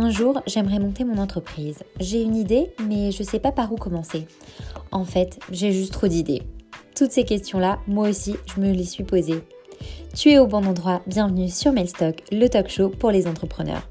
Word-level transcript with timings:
Un 0.00 0.10
jour, 0.10 0.40
j'aimerais 0.46 0.78
monter 0.78 1.02
mon 1.02 1.18
entreprise. 1.18 1.80
J'ai 1.98 2.22
une 2.22 2.36
idée, 2.36 2.72
mais 2.86 3.10
je 3.10 3.24
sais 3.24 3.40
pas 3.40 3.50
par 3.50 3.72
où 3.72 3.74
commencer. 3.74 4.28
En 4.92 5.04
fait, 5.04 5.40
j'ai 5.50 5.72
juste 5.72 5.92
trop 5.92 6.06
d'idées. 6.06 6.44
Toutes 6.94 7.10
ces 7.10 7.24
questions-là, 7.24 7.80
moi 7.88 8.08
aussi, 8.08 8.36
je 8.46 8.60
me 8.60 8.70
les 8.70 8.84
suis 8.84 9.02
posées. 9.02 9.42
Tu 10.16 10.30
es 10.30 10.38
au 10.38 10.46
bon 10.46 10.64
endroit, 10.64 11.02
bienvenue 11.08 11.48
sur 11.48 11.72
Mailstock, 11.72 12.22
le 12.30 12.46
talk 12.46 12.68
show 12.68 12.90
pour 12.90 13.10
les 13.10 13.26
entrepreneurs. 13.26 13.88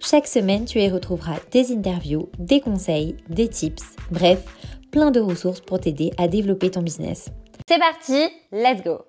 Chaque 0.00 0.26
semaine, 0.26 0.64
tu 0.64 0.80
y 0.80 0.88
retrouveras 0.88 1.36
des 1.50 1.72
interviews, 1.72 2.30
des 2.38 2.62
conseils, 2.62 3.14
des 3.28 3.48
tips, 3.48 3.84
bref, 4.10 4.42
plein 4.90 5.10
de 5.10 5.20
ressources 5.20 5.60
pour 5.60 5.78
t'aider 5.78 6.10
à 6.16 6.26
développer 6.26 6.70
ton 6.70 6.80
business. 6.80 7.28
C'est 7.68 7.78
parti, 7.78 8.30
let's 8.50 8.82
go 8.82 9.04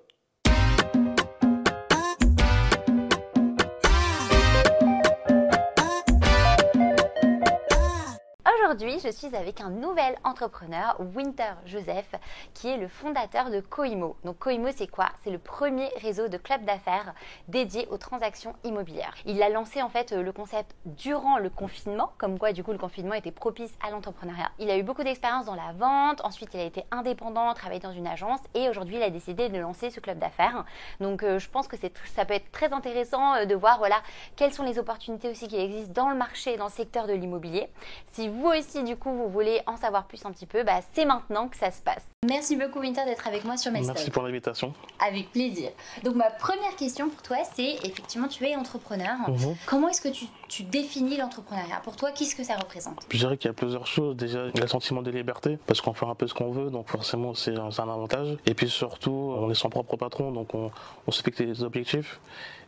Aujourd'hui, 8.66 8.98
je 8.98 9.12
suis 9.12 9.36
avec 9.36 9.60
un 9.60 9.70
nouvel 9.70 10.16
entrepreneur, 10.24 10.96
Winter 11.14 11.52
Joseph, 11.66 12.16
qui 12.52 12.66
est 12.66 12.78
le 12.78 12.88
fondateur 12.88 13.48
de 13.48 13.60
Coimo. 13.60 14.16
Donc 14.24 14.40
Coimo, 14.40 14.70
c'est 14.74 14.88
quoi? 14.88 15.06
C'est 15.22 15.30
le 15.30 15.38
premier 15.38 15.86
réseau 16.02 16.26
de 16.26 16.36
clubs 16.36 16.64
d'affaires 16.64 17.14
dédié 17.46 17.86
aux 17.92 17.96
transactions 17.96 18.56
immobilières. 18.64 19.14
Il 19.24 19.40
a 19.40 19.50
lancé 19.50 19.82
en 19.82 19.88
fait 19.88 20.10
le 20.10 20.32
concept 20.32 20.74
durant 20.84 21.38
le 21.38 21.48
confinement, 21.48 22.10
comme 22.18 22.40
quoi 22.40 22.52
du 22.52 22.64
coup 22.64 22.72
le 22.72 22.78
confinement 22.78 23.14
était 23.14 23.30
propice 23.30 23.72
à 23.86 23.92
l'entrepreneuriat. 23.92 24.50
Il 24.58 24.68
a 24.68 24.76
eu 24.76 24.82
beaucoup 24.82 25.04
d'expérience 25.04 25.46
dans 25.46 25.54
la 25.54 25.72
vente, 25.78 26.24
ensuite 26.24 26.52
il 26.52 26.58
a 26.58 26.64
été 26.64 26.84
indépendant, 26.90 27.54
travaillé 27.54 27.78
dans 27.78 27.92
une 27.92 28.08
agence 28.08 28.40
et 28.54 28.68
aujourd'hui 28.68 28.96
il 28.96 29.02
a 29.04 29.10
décidé 29.10 29.48
de 29.48 29.58
lancer 29.58 29.90
ce 29.90 30.00
club 30.00 30.18
d'affaires. 30.18 30.64
Donc 30.98 31.22
euh, 31.22 31.38
je 31.38 31.48
pense 31.48 31.68
que 31.68 31.76
ça 31.76 32.24
peut 32.24 32.34
être 32.34 32.50
très 32.50 32.72
intéressant 32.72 33.36
euh, 33.36 33.44
de 33.44 33.54
voir 33.54 33.78
voilà 33.78 34.02
quelles 34.34 34.52
sont 34.52 34.64
les 34.64 34.80
opportunités 34.80 35.30
aussi 35.30 35.46
qui 35.46 35.56
existent 35.56 35.92
dans 36.02 36.10
le 36.10 36.16
marché, 36.16 36.56
dans 36.56 36.66
le 36.66 36.70
secteur 36.72 37.06
de 37.06 37.12
l'immobilier. 37.12 37.68
Si 38.10 38.28
vous 38.28 38.55
si 38.62 38.82
du 38.84 38.96
coup 38.96 39.10
vous 39.10 39.28
voulez 39.28 39.60
en 39.66 39.76
savoir 39.76 40.06
plus 40.06 40.24
un 40.24 40.32
petit 40.32 40.46
peu, 40.46 40.62
bah, 40.62 40.80
c'est 40.92 41.04
maintenant 41.04 41.48
que 41.48 41.56
ça 41.56 41.70
se 41.70 41.80
passe. 41.82 42.04
Merci 42.26 42.56
beaucoup 42.56 42.80
Winter 42.80 43.04
d'être 43.04 43.26
avec 43.26 43.44
moi 43.44 43.56
sur 43.56 43.72
mes 43.72 43.80
Merci 43.82 44.10
pour 44.10 44.22
l'invitation. 44.22 44.72
Avec 45.06 45.30
plaisir. 45.30 45.70
Donc 46.02 46.14
ma 46.14 46.30
première 46.30 46.74
question 46.76 47.08
pour 47.08 47.22
toi, 47.22 47.38
c'est 47.54 47.76
effectivement 47.84 48.28
tu 48.28 48.44
es 48.44 48.56
entrepreneur. 48.56 49.16
Mhm. 49.28 49.56
Comment 49.66 49.88
est-ce 49.88 50.00
que 50.00 50.08
tu, 50.08 50.26
tu 50.48 50.62
définis 50.62 51.16
l'entrepreneuriat? 51.16 51.80
Pour 51.84 51.96
toi, 51.96 52.10
qu'est-ce 52.10 52.34
que 52.34 52.44
ça 52.44 52.56
représente? 52.56 53.06
Je 53.10 53.18
dirais 53.18 53.36
qu'il 53.36 53.48
y 53.48 53.50
a 53.50 53.54
plusieurs 53.54 53.86
choses. 53.86 54.16
Déjà, 54.16 54.46
le 54.46 54.66
sentiment 54.66 55.02
de 55.02 55.10
liberté, 55.10 55.58
parce 55.66 55.80
qu'on 55.80 55.94
fait 55.94 56.06
un 56.06 56.14
peu 56.14 56.26
ce 56.26 56.34
qu'on 56.34 56.50
veut, 56.50 56.70
donc 56.70 56.88
forcément 56.88 57.34
c'est 57.34 57.56
un, 57.56 57.70
avantage. 57.78 58.36
Et 58.46 58.54
puis 58.54 58.68
surtout, 58.68 59.34
on 59.36 59.50
est 59.50 59.54
son 59.54 59.68
propre 59.68 59.96
patron, 59.96 60.32
donc 60.32 60.54
on, 60.54 60.70
on 61.06 61.10
se 61.10 61.22
fixe 61.22 61.38
des 61.38 61.62
objectifs. 61.62 62.20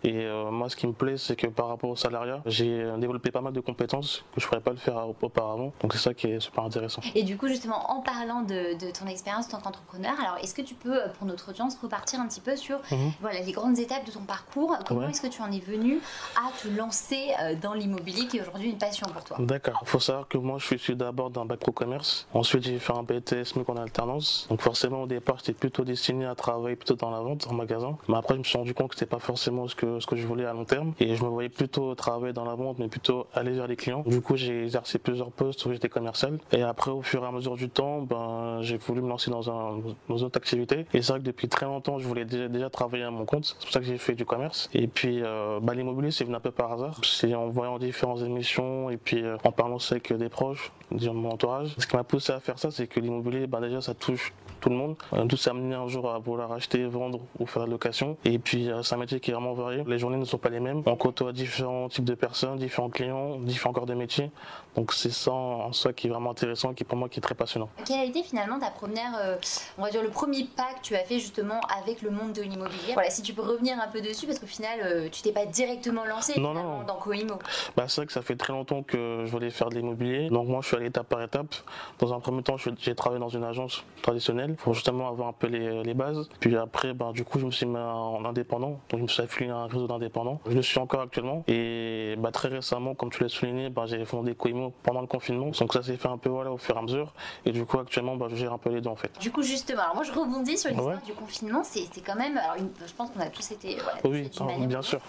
Et 0.04 0.24
euh, 0.26 0.50
moi, 0.50 0.68
ce 0.68 0.76
qui 0.76 0.86
me 0.86 0.92
plaît, 0.92 1.16
c'est 1.16 1.36
que 1.36 1.46
par 1.46 1.68
rapport 1.68 1.90
au 1.90 1.96
salariat, 1.96 2.40
j'ai 2.46 2.84
développé 2.98 3.30
pas 3.30 3.40
mal 3.40 3.52
de 3.52 3.60
compétences 3.60 4.24
que 4.34 4.40
je 4.40 4.46
ne 4.46 4.48
pourrais 4.48 4.60
pas 4.60 4.70
le 4.70 4.76
faire 4.76 5.08
auparavant. 5.22 5.72
Donc 5.80 5.92
c'est 5.92 5.98
ça 5.98 6.14
qui 6.14 6.28
est 6.28 6.40
super 6.40 6.64
intéressant. 6.64 7.02
Et 7.14 7.22
du 7.22 7.36
coup, 7.36 7.48
justement, 7.48 7.90
en 7.90 8.00
parlant 8.00 8.42
de, 8.42 8.76
ton 8.92 9.06
expérience 9.06 9.46
en 9.46 9.50
tant 9.50 9.60
qu'entrepreneur, 9.60 10.14
alors 10.20 10.38
est-ce 10.42 10.54
que 10.54 10.62
tu 10.62 10.74
peux, 10.74 11.00
pour 11.18 11.26
notre 11.26 11.50
audience, 11.50 11.76
repartir 11.80 12.20
un 12.20 12.28
petit 12.28 12.40
peu 12.40 12.56
sur 12.56 12.78
mhm. 12.90 13.12
voilà, 13.20 13.40
les 13.40 13.52
grandes 13.52 13.78
étapes 13.78 14.06
de 14.06 14.12
ton 14.12 14.22
parcours? 14.22 14.76
Comment 14.86 15.08
est-ce 15.08 15.20
que 15.20 15.26
tu 15.26 15.42
en 15.42 15.50
es 15.50 15.60
venu 15.60 16.00
à 16.36 16.50
te 16.62 16.68
lancer 16.68 17.28
euh, 17.40 17.54
dans 17.60 17.74
l'immobilier 17.74 18.26
qui 18.26 18.38
est 18.38 18.42
aujourd'hui 18.42 18.70
une 18.70 18.78
passion 18.78 19.06
pour 19.08 19.24
toi? 19.24 19.36
D'accord. 19.40 19.80
Il 19.82 19.88
faut 19.88 20.00
savoir 20.00 20.28
que 20.28 20.38
moi, 20.38 20.58
je 20.58 20.66
suis 20.66 20.76
issu 20.76 20.94
d'abord 20.94 21.30
d'un 21.30 21.44
bac 21.44 21.58
pro 21.58 21.72
commerce. 21.72 22.26
Ensuite, 22.34 22.64
j'ai 22.64 22.78
fait 22.78 22.92
un 22.92 23.02
BTS 23.02 23.56
MIC 23.56 23.68
en 23.68 23.76
alternance. 23.76 24.46
Donc 24.50 24.60
forcément, 24.60 25.02
au 25.02 25.06
départ, 25.06 25.38
j'étais 25.38 25.52
plutôt 25.52 25.84
destiné 25.84 26.26
à 26.26 26.34
travailler 26.34 26.76
plutôt 26.76 26.94
dans 26.94 27.10
la 27.10 27.20
vente, 27.20 27.46
en 27.48 27.54
magasin. 27.54 27.96
Mais 28.08 28.16
après, 28.16 28.34
je 28.34 28.38
me 28.38 28.44
suis 28.44 28.58
rendu 28.58 28.74
compte 28.74 28.90
que 28.90 28.94
c'était 28.94 29.06
pas 29.06 29.18
forcément 29.18 29.66
ce 29.66 29.74
que 29.74 29.87
ce 30.00 30.06
que 30.06 30.16
je 30.16 30.26
voulais 30.26 30.44
à 30.44 30.52
long 30.52 30.64
terme. 30.64 30.92
Et 31.00 31.14
je 31.14 31.24
me 31.24 31.28
voyais 31.28 31.48
plutôt 31.48 31.94
travailler 31.94 32.32
dans 32.32 32.44
la 32.44 32.54
vente, 32.54 32.78
mais 32.78 32.88
plutôt 32.88 33.26
aller 33.34 33.52
vers 33.52 33.66
les 33.66 33.76
clients. 33.76 34.02
Du 34.06 34.20
coup, 34.20 34.36
j'ai 34.36 34.64
exercé 34.64 34.98
plusieurs 34.98 35.30
postes 35.30 35.64
où 35.66 35.72
j'étais 35.72 35.88
commercial. 35.88 36.38
Et 36.52 36.62
après, 36.62 36.90
au 36.90 37.02
fur 37.02 37.22
et 37.24 37.26
à 37.26 37.32
mesure 37.32 37.56
du 37.56 37.68
temps, 37.68 38.02
ben, 38.02 38.58
j'ai 38.60 38.76
voulu 38.76 39.02
me 39.02 39.08
lancer 39.08 39.30
dans, 39.30 39.50
un, 39.50 39.80
dans 40.08 40.16
une 40.16 40.26
autre 40.26 40.38
activité. 40.38 40.86
Et 40.94 41.02
c'est 41.02 41.12
vrai 41.12 41.20
que 41.20 41.24
depuis 41.24 41.48
très 41.48 41.66
longtemps, 41.66 41.98
je 41.98 42.06
voulais 42.06 42.24
déjà, 42.24 42.70
travailler 42.70 43.04
à 43.04 43.10
mon 43.10 43.24
compte. 43.24 43.44
C'est 43.44 43.58
pour 43.58 43.70
ça 43.70 43.80
que 43.80 43.86
j'ai 43.86 43.98
fait 43.98 44.14
du 44.14 44.24
commerce. 44.24 44.68
Et 44.74 44.86
puis, 44.86 45.22
euh, 45.22 45.60
ben, 45.62 45.74
l'immobilier, 45.74 46.10
c'est 46.10 46.24
venu 46.24 46.36
un 46.36 46.40
peu 46.40 46.50
par 46.50 46.72
hasard. 46.72 47.00
C'est 47.02 47.34
en 47.34 47.48
voyant 47.48 47.78
différentes 47.78 48.20
émissions 48.22 48.90
et 48.90 48.96
puis 48.96 49.22
euh, 49.22 49.36
en 49.44 49.52
parlant 49.52 49.78
avec 49.90 50.12
des 50.12 50.28
proches, 50.28 50.72
disons 50.90 51.14
mon 51.14 51.30
entourage. 51.30 51.74
Ce 51.78 51.86
qui 51.86 51.96
m'a 51.96 52.04
poussé 52.04 52.32
à 52.32 52.40
faire 52.40 52.58
ça, 52.58 52.70
c'est 52.70 52.86
que 52.86 53.00
l'immobilier, 53.00 53.46
ben, 53.46 53.60
déjà, 53.60 53.80
ça 53.80 53.94
touche 53.94 54.32
tout 54.60 54.70
le 54.70 54.76
monde. 54.76 54.96
On 55.12 55.24
a 55.24 55.26
tous 55.26 55.46
amené 55.46 55.74
un 55.74 55.86
jour 55.86 56.10
à 56.10 56.18
vouloir 56.18 56.52
acheter, 56.52 56.84
vendre 56.84 57.20
ou 57.38 57.46
faire 57.46 57.62
la 57.62 57.68
location. 57.68 58.16
Et 58.24 58.38
puis, 58.38 58.70
euh, 58.70 58.82
c'est 58.82 58.94
un 58.94 58.98
métier 58.98 59.20
qui 59.20 59.30
est 59.30 59.34
vraiment 59.34 59.54
varié. 59.54 59.77
Les 59.86 59.98
journées 59.98 60.16
ne 60.16 60.24
sont 60.24 60.38
pas 60.38 60.48
les 60.48 60.60
mêmes. 60.60 60.82
On 60.86 60.96
côtoie 60.96 61.32
différents 61.32 61.88
types 61.88 62.04
de 62.04 62.14
personnes, 62.14 62.58
différents 62.58 62.90
clients, 62.90 63.38
différents 63.38 63.72
corps 63.72 63.86
de 63.86 63.94
métier. 63.94 64.30
Donc, 64.76 64.92
c'est 64.92 65.10
ça 65.10 65.32
en 65.32 65.72
soi 65.72 65.92
qui 65.92 66.06
est 66.06 66.10
vraiment 66.10 66.30
intéressant, 66.30 66.72
qui 66.74 66.84
pour 66.84 66.96
moi 66.96 67.08
qui 67.08 67.18
est 67.18 67.22
très 67.22 67.34
passionnant. 67.34 67.68
Quelle 67.84 68.00
a 68.00 68.04
été 68.04 68.22
finalement 68.22 68.58
ta 68.58 68.70
première, 68.70 69.12
euh, 69.20 69.36
on 69.76 69.82
va 69.82 69.90
dire 69.90 70.02
le 70.02 70.10
premier 70.10 70.44
pas 70.44 70.74
que 70.74 70.82
tu 70.82 70.94
as 70.94 71.04
fait 71.04 71.18
justement 71.18 71.60
avec 71.80 72.02
le 72.02 72.10
monde 72.10 72.32
de 72.32 72.42
l'immobilier? 72.42 72.92
Voilà, 72.94 73.10
si 73.10 73.22
tu 73.22 73.32
peux 73.32 73.42
revenir 73.42 73.76
un 73.80 73.88
peu 73.88 74.00
dessus, 74.00 74.26
parce 74.26 74.38
qu'au 74.38 74.46
final, 74.46 74.80
euh, 74.82 75.08
tu 75.10 75.22
t'es 75.22 75.32
pas 75.32 75.46
directement 75.46 76.04
lancé 76.04 76.38
non, 76.38 76.54
non. 76.54 76.84
dans 76.84 76.96
Coimo. 76.96 77.34
Bah, 77.76 77.84
c'est 77.88 78.00
vrai 78.00 78.06
que 78.06 78.12
ça 78.12 78.22
fait 78.22 78.36
très 78.36 78.52
longtemps 78.52 78.82
que 78.82 79.24
je 79.24 79.30
voulais 79.30 79.50
faire 79.50 79.68
de 79.68 79.74
l'immobilier. 79.76 80.28
Donc, 80.30 80.48
moi, 80.48 80.60
je 80.62 80.68
suis 80.68 80.76
allé 80.76 80.86
étape 80.86 81.08
par 81.08 81.22
étape. 81.22 81.54
Dans 81.98 82.12
un 82.12 82.20
premier 82.20 82.42
temps, 82.42 82.56
j'ai 82.56 82.94
travaillé 82.94 83.20
dans 83.20 83.28
une 83.28 83.44
agence 83.44 83.84
traditionnelle 84.02 84.54
pour 84.54 84.74
justement 84.74 85.08
avoir 85.08 85.28
un 85.28 85.32
peu 85.32 85.46
les, 85.46 85.82
les 85.82 85.94
bases. 85.94 86.28
Puis 86.40 86.56
après, 86.56 86.92
bah, 86.94 87.10
du 87.12 87.24
coup, 87.24 87.38
je 87.38 87.46
me 87.46 87.50
suis 87.50 87.66
mis 87.66 87.76
en 87.76 88.24
indépendant. 88.24 88.80
Donc, 88.90 88.98
je 88.98 89.02
me 89.02 89.08
suis 89.08 89.22
affilié 89.22 89.50
à 89.50 89.56
un 89.56 89.67
réseau 89.68 89.86
d'indépendants. 89.86 90.40
Je 90.46 90.54
le 90.54 90.62
suis 90.62 90.78
encore 90.78 91.00
actuellement. 91.00 91.44
Et 91.48 92.14
bah, 92.18 92.30
très 92.32 92.48
récemment, 92.48 92.94
comme 92.94 93.10
tu 93.10 93.22
l'as 93.22 93.28
souligné, 93.28 93.70
bah, 93.70 93.84
j'ai 93.86 94.04
fondé 94.04 94.34
Coimo 94.34 94.72
pendant 94.82 95.00
le 95.00 95.06
confinement. 95.06 95.50
Donc, 95.50 95.72
ça 95.72 95.82
s'est 95.82 95.96
fait 95.96 96.08
un 96.08 96.18
peu 96.18 96.28
voilà, 96.28 96.52
au 96.52 96.58
fur 96.58 96.76
et 96.76 96.78
à 96.78 96.82
mesure. 96.82 97.12
Et 97.44 97.52
du 97.52 97.64
coup, 97.64 97.78
actuellement, 97.78 98.16
bah, 98.16 98.26
je 98.30 98.36
gère 98.36 98.52
un 98.52 98.58
peu 98.58 98.70
les 98.70 98.80
deux 98.80 98.90
en 98.90 98.96
fait. 98.96 99.10
Du 99.20 99.30
coup, 99.30 99.42
justement, 99.42 99.82
alors 99.82 99.94
moi, 99.94 100.04
je 100.04 100.12
rebondis 100.12 100.58
sur 100.58 100.70
l'histoire 100.70 101.02
du 101.02 101.12
confinement. 101.12 101.62
C'était 101.64 102.00
quand 102.00 102.16
même, 102.16 102.36
alors, 102.36 102.56
je 102.86 102.92
pense 102.94 103.10
qu'on 103.10 103.20
a 103.20 103.30
tous 103.30 103.50
été. 103.50 103.76
Voilà, 103.76 104.00
oui, 104.04 104.66
bien 104.66 104.82
sûr. 104.82 105.00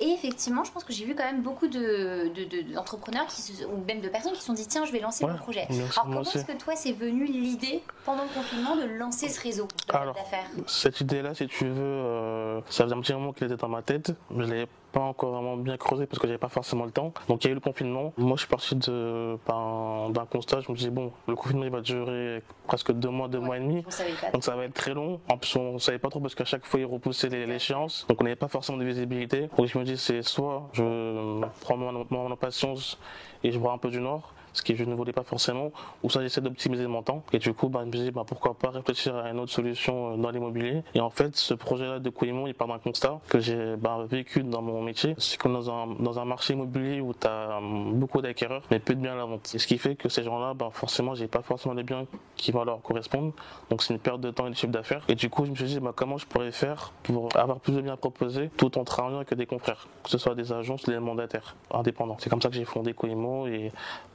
Et 0.00 0.08
effectivement, 0.08 0.64
je 0.64 0.72
pense 0.72 0.84
que 0.84 0.92
j'ai 0.92 1.04
vu 1.04 1.14
quand 1.14 1.24
même 1.24 1.42
beaucoup 1.42 1.68
d'entrepreneurs 1.68 3.26
de, 3.26 3.66
ou 3.66 3.84
même 3.86 4.00
de 4.00 4.08
personnes 4.08 4.32
qui 4.32 4.40
se 4.40 4.46
sont 4.46 4.52
dit 4.52 4.66
tiens, 4.66 4.84
je 4.84 4.92
vais 4.92 5.00
lancer 5.00 5.26
mon 5.26 5.36
projet. 5.36 5.66
Alors, 5.70 6.02
comment 6.02 6.22
est-ce 6.22 6.44
que 6.44 6.56
toi, 6.58 6.74
c'est 6.76 6.92
venu 6.92 7.24
l'idée 7.24 7.82
pendant 8.04 8.22
le 8.22 8.28
confinement 8.28 8.76
de 8.76 8.84
lancer 8.98 9.28
ce 9.28 9.40
réseau 9.40 9.68
d'affaires? 9.88 10.48
Cette 10.66 11.00
idée-là, 11.00 11.34
si 11.34 11.46
tu 11.46 11.66
veux, 11.66 11.82
euh, 11.82 12.60
ça 12.68 12.84
faisait 12.84 12.94
un 12.94 13.00
petit 13.00 13.12
moment 13.12 13.32
qu'elle 13.32 13.50
était 13.52 13.60
dans 13.60 13.68
ma 13.68 13.82
tête. 13.82 13.97
Je 14.36 14.42
l'ai 14.42 14.66
pas 14.92 15.00
encore 15.00 15.32
vraiment 15.32 15.56
bien 15.56 15.76
creusé 15.76 16.06
parce 16.06 16.18
que 16.18 16.26
j'avais 16.26 16.38
pas 16.38 16.48
forcément 16.48 16.84
le 16.84 16.90
temps. 16.90 17.12
Donc 17.28 17.44
il 17.44 17.48
y 17.48 17.50
a 17.50 17.52
eu 17.52 17.54
le 17.54 17.60
confinement. 17.60 18.12
Moi 18.16 18.36
je 18.36 18.40
suis 18.40 18.48
parti 18.48 18.74
d'un 18.76 20.26
constat, 20.30 20.60
je 20.60 20.70
me 20.70 20.76
disais 20.76 20.90
bon, 20.90 21.12
le 21.26 21.34
confinement 21.34 21.64
il 21.64 21.70
va 21.70 21.80
durer 21.80 22.42
presque 22.66 22.92
deux 22.92 23.10
mois, 23.10 23.28
deux 23.28 23.40
mois 23.40 23.58
et 23.58 23.60
demi. 23.60 23.84
Donc 24.32 24.44
ça 24.44 24.56
va 24.56 24.64
être 24.64 24.74
très 24.74 24.94
long. 24.94 25.20
En 25.28 25.36
plus 25.36 25.56
on 25.56 25.78
savait 25.78 25.98
pas 25.98 26.08
trop 26.08 26.20
parce 26.20 26.34
qu'à 26.34 26.44
chaque 26.44 26.64
fois 26.64 26.80
il 26.80 26.86
repoussait 26.86 27.28
l'échéance. 27.28 28.06
Donc 28.08 28.20
on 28.20 28.24
n'avait 28.24 28.36
pas 28.36 28.48
forcément 28.48 28.78
de 28.78 28.84
visibilité. 28.84 29.48
Donc 29.56 29.66
je 29.66 29.78
me 29.78 29.84
dis 29.84 29.96
c'est 29.96 30.22
soit 30.22 30.68
je 30.72 31.40
prends 31.60 31.76
mon, 31.76 32.06
mon, 32.10 32.36
patience 32.36 32.98
et 33.42 33.50
je 33.50 33.58
vois 33.58 33.72
un 33.72 33.78
peu 33.78 33.90
du 33.90 34.00
nord 34.00 34.32
ce 34.58 34.62
que 34.62 34.74
je 34.74 34.84
ne 34.84 34.94
voulais 34.94 35.12
pas 35.12 35.22
forcément, 35.22 35.70
ou 36.02 36.10
ça 36.10 36.20
j'essaie 36.20 36.40
d'optimiser 36.40 36.86
mon 36.86 37.02
temps. 37.02 37.22
Et 37.32 37.38
du 37.38 37.52
coup, 37.54 37.68
bah, 37.68 37.80
je 37.82 37.86
me 37.86 37.92
disais 37.92 38.10
bah, 38.10 38.24
pourquoi 38.26 38.54
pas 38.54 38.70
réfléchir 38.70 39.16
à 39.16 39.30
une 39.30 39.38
autre 39.38 39.52
solution 39.52 40.14
euh, 40.14 40.16
dans 40.16 40.30
l'immobilier. 40.30 40.82
Et 40.94 41.00
en 41.00 41.10
fait, 41.10 41.36
ce 41.36 41.54
projet-là 41.54 41.98
de 41.98 42.10
Coimon, 42.10 42.46
il 42.46 42.54
part 42.54 42.68
d'un 42.68 42.78
constat 42.78 43.20
que 43.28 43.38
j'ai 43.38 43.76
bah, 43.76 44.04
vécu 44.08 44.42
dans 44.42 44.62
mon 44.62 44.82
métier. 44.82 45.14
C'est 45.18 45.38
que 45.38 45.48
dans 45.48 45.70
un, 45.70 45.86
dans 46.00 46.18
un 46.18 46.24
marché 46.24 46.54
immobilier 46.54 47.00
où 47.00 47.14
tu 47.14 47.26
as 47.26 47.58
hum, 47.58 47.98
beaucoup 47.98 48.20
d'acquéreurs, 48.20 48.62
mais 48.70 48.78
peu 48.78 48.94
de 48.94 49.00
biens 49.00 49.12
à 49.12 49.16
la 49.16 49.24
vente. 49.24 49.52
Et 49.54 49.58
ce 49.58 49.66
qui 49.66 49.78
fait 49.78 49.94
que 49.94 50.08
ces 50.08 50.22
gens-là, 50.22 50.54
bah, 50.54 50.70
forcément, 50.72 51.14
j'ai 51.14 51.28
pas 51.28 51.42
forcément 51.42 51.74
les 51.74 51.84
biens 51.84 52.06
qui 52.36 52.50
vont 52.52 52.64
leur 52.64 52.82
correspondre. 52.82 53.32
Donc 53.70 53.82
c'est 53.82 53.94
une 53.94 54.00
perte 54.00 54.20
de 54.20 54.30
temps 54.30 54.46
et 54.46 54.50
de 54.50 54.54
chiffre 54.54 54.72
d'affaires. 54.72 55.04
Et 55.08 55.14
du 55.14 55.30
coup, 55.30 55.44
je 55.44 55.50
me 55.50 55.56
suis 55.56 55.66
dit 55.66 55.80
bah, 55.80 55.92
comment 55.94 56.18
je 56.18 56.26
pourrais 56.26 56.52
faire 56.52 56.92
pour 57.02 57.28
avoir 57.36 57.60
plus 57.60 57.74
de 57.74 57.80
biens 57.80 57.94
à 57.94 57.96
proposer 57.96 58.50
tout 58.56 58.78
en 58.78 58.84
travaillant 58.84 59.16
avec 59.16 59.32
des 59.34 59.46
confrères, 59.46 59.86
que 60.02 60.10
ce 60.10 60.18
soit 60.18 60.34
des 60.34 60.52
agences, 60.52 60.84
des 60.84 60.98
mandataires 60.98 61.56
indépendants. 61.70 62.16
C'est 62.18 62.30
comme 62.30 62.42
ça 62.42 62.48
que 62.48 62.54
j'ai 62.54 62.64
fondé 62.64 62.92
Coimo 62.94 63.46
et 63.46 63.72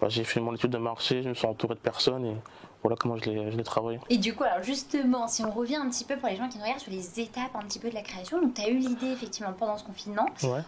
j'ai 0.07 0.23
fait 0.23 0.32
mon 0.39 0.56
étude 0.56 0.71
de 0.71 0.77
marché, 0.77 1.21
je 1.21 1.30
me 1.30 1.33
suis 1.33 1.47
entouré 1.47 1.75
de 1.75 1.80
personnes 1.80 2.39
voilà 2.83 2.97
comment 2.97 3.18
je 3.18 3.30
l'ai 3.30 3.63
travaillé. 3.63 4.00
Et 4.09 4.18
du 4.18 4.35
coup, 4.35 4.44
alors 4.44 4.62
justement, 4.62 5.27
si 5.27 5.44
on 5.44 5.51
revient 5.51 5.77
un 5.77 5.89
petit 5.89 6.03
peu 6.03 6.18
pour 6.18 6.30
les 6.30 6.35
gens 6.35 6.50
qui 6.50 6.57
nous 6.57 6.63
regardent 6.63 6.81
sur 6.81 6.91
les 6.91 7.19
étapes 7.19 7.56
un 7.56 7.63
petit 7.63 7.80
peu 7.80 7.89
de 7.89 7.95
la 7.95 8.01
création, 8.01 8.41
donc 8.41 8.53
tu 8.53 8.62
as 8.62 8.69
eu 8.69 8.77
l'idée 8.77 9.12
effectivement 9.12 9.53
pendant 9.57 9.77
ce 9.77 9.83
confinement. 9.83 10.25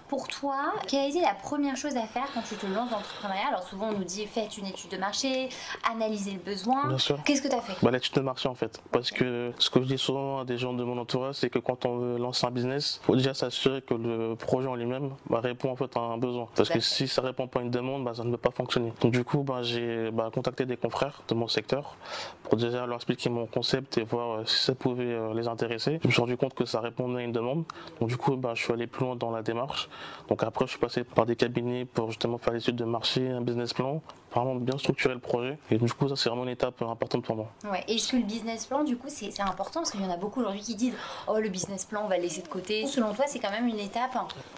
Pour 0.08 0.28
toi, 0.28 0.74
quelle 0.88 1.02
a 1.02 1.08
été 1.08 1.22
la 1.22 1.34
première 1.34 1.76
chose 1.76 1.96
à 1.98 2.06
faire 2.06 2.28
quand 2.34 2.42
tu 2.42 2.56
te 2.56 2.66
lances 2.66 2.90
dans 2.90 2.98
l'entrepreneuriat? 2.98 3.48
Alors 3.50 3.64
souvent 3.64 3.90
on 3.90 3.98
nous 3.98 4.04
dit 4.04 4.26
faites 4.26 4.58
une 4.58 4.66
étude 4.66 4.92
de 4.92 4.98
marché, 4.98 5.50
analysez 5.92 6.32
le 6.32 6.40
besoin. 6.40 6.88
Bien 6.88 6.98
sûr. 6.98 7.22
Qu'est-ce 7.24 7.42
que 7.42 7.48
tu 7.48 7.56
as 7.56 7.62
fait? 7.62 7.74
Bah, 7.84 7.92
L'étude 7.92 8.14
de 8.16 8.22
marché 8.22 8.48
en 8.48 8.56
fait. 8.56 8.82
Parce 8.92 9.12
que 9.12 9.52
ce 9.58 9.70
que 9.70 9.82
je 9.82 9.88
dis 9.88 9.98
souvent 9.98 10.40
à 10.40 10.46
des 10.46 10.58
gens 10.58 10.74
de 10.74 10.84
mon 10.84 10.98
entourage, 10.98 11.36
c'est 11.36 11.50
que 11.50 11.60
quand 11.60 11.86
on 11.86 11.98
veut 11.98 12.18
lancer 12.18 12.46
un 12.46 12.52
business, 12.52 13.00
il 13.04 13.06
faut 13.06 13.16
déjà 13.16 13.34
s'assurer 13.34 13.82
que 13.82 13.94
le 13.94 14.36
projet 14.36 14.68
en 14.68 14.76
lui-même 14.76 15.12
bah, 15.30 15.40
répond 15.42 15.72
en 15.72 15.76
fait 15.76 15.96
à 15.98 16.00
un 16.00 16.18
besoin. 16.18 16.48
Parce 16.56 16.70
que 16.70 16.80
si 16.80 17.08
ça 17.08 17.22
répond 17.22 17.48
pas 17.48 17.60
à 17.60 17.64
une 17.64 17.72
demande, 17.72 18.04
bah, 18.04 18.14
ça 18.14 18.24
ne 18.24 18.32
peut 18.32 18.38
pas 18.38 18.52
fonctionner. 18.52 18.94
Donc 19.02 19.12
du 19.12 19.24
coup, 19.24 19.44
bah, 19.44 19.62
j'ai 19.64 20.12
bah, 20.12 20.30
contacté 20.34 20.66
des 20.66 20.78
confrères 20.78 21.22
de 21.28 21.34
mon 21.34 21.48
secteur 21.48 21.96
pour 22.44 22.58
déjà 22.58 22.86
leur 22.86 22.96
expliquer 22.96 23.30
mon 23.30 23.46
concept 23.46 23.98
et 23.98 24.04
voir 24.04 24.48
si 24.48 24.64
ça 24.64 24.76
pouvait 24.76 25.18
les 25.34 25.48
intéresser. 25.48 26.00
Je 26.02 26.08
me 26.08 26.12
suis 26.12 26.22
rendu 26.22 26.38
compte 26.38 26.54
que 26.54 26.66
ça 26.66 26.80
répondait 26.80 27.22
à 27.22 27.24
une 27.24 27.32
demande. 27.32 27.64
Donc 28.00 28.10
du 28.10 28.18
coup, 28.18 28.36
bah, 28.36 28.52
je 28.54 28.64
suis 28.64 28.74
allé 28.74 28.88
plus 28.88 29.06
loin 29.06 29.16
dans 29.16 29.32
la 29.32 29.42
démarche. 29.42 29.90
Donc 30.28 30.44
après, 30.44 30.66
je 30.66 30.72
suis 30.72 30.80
passé 30.80 31.04
par 31.04 31.26
des 31.26 31.36
cabinets 31.36 31.86
pour 31.86 32.10
justement 32.10 32.38
faire 32.38 32.54
l'étude 32.54 32.76
de 32.76 32.86
marché, 32.86 33.30
un 33.30 33.42
business 33.42 33.74
plan, 33.74 34.02
vraiment 34.36 34.56
bien 34.56 34.78
structurer 34.78 35.14
le 35.14 35.20
projet. 35.20 35.58
Et 35.72 35.78
du 35.78 35.92
coup, 35.92 36.08
ça, 36.08 36.16
c'est 36.16 36.30
vraiment 36.30 36.44
une 36.44 36.50
étape 36.50 36.82
importante 36.82 37.24
pour 37.24 37.36
moi. 37.36 37.52
Ouais. 37.70 37.84
Et 37.88 37.96
est-ce 37.96 38.12
que 38.12 38.18
le 38.18 38.24
business 38.24 38.66
plan, 38.66 38.84
du 38.84 38.98
coup, 38.98 39.08
c'est 39.08 39.40
important? 39.42 39.82
Parce 39.82 39.92
qu'il 39.92 40.02
y 40.02 40.06
en 40.06 40.12
a 40.12 40.18
beaucoup 40.18 40.42
aujourd'hui 40.42 40.62
qui 40.62 40.76
disent 40.76 40.94
Oh, 41.28 41.38
le 41.40 41.50
business 41.50 41.86
plan, 41.86 42.04
on 42.06 42.08
va 42.08 42.18
le 42.18 42.24
laisser 42.24 42.42
de 42.42 42.48
côté. 42.48 42.86
Selon 42.88 43.14
toi, 43.14 43.26
c'est 43.28 43.40
quand 43.40 43.52
même 43.52 43.68
une 43.68 43.80
étape 43.80 44.18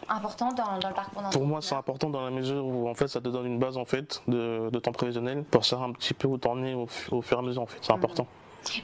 importante 0.10 0.58
dans, 0.58 0.76
le 0.76 0.94
parcours 0.94 1.24
Pour 1.32 1.46
moi, 1.46 1.62
c'est 1.62 1.76
important 1.76 2.10
dans 2.10 2.22
la 2.22 2.32
mesure 2.32 2.66
où, 2.66 2.90
en 2.90 2.94
fait, 2.94 3.08
ça 3.08 3.22
te 3.22 3.30
donne 3.30 3.46
une 3.46 3.60
base, 3.60 3.78
en 3.78 3.86
fait, 3.86 4.22
de, 4.28 4.70
de 4.72 4.80
temps 4.80 4.92
prévisionnel 4.92 5.44
pour 5.44 5.66
savoir 5.66 5.90
un 5.90 5.94
petit 5.94 6.14
peu 6.14 6.28
où 6.28 6.38
t'en 6.38 6.64
es 6.64 6.74
au, 6.74 6.88
au, 7.12 7.22
fur 7.22 7.38
et 7.38 7.40
à 7.40 7.44
mesure, 7.44 7.62
en 7.62 7.68
fait. 7.68 7.80
C'est 7.82 7.94
mhm. 7.94 8.00
important. 8.00 8.28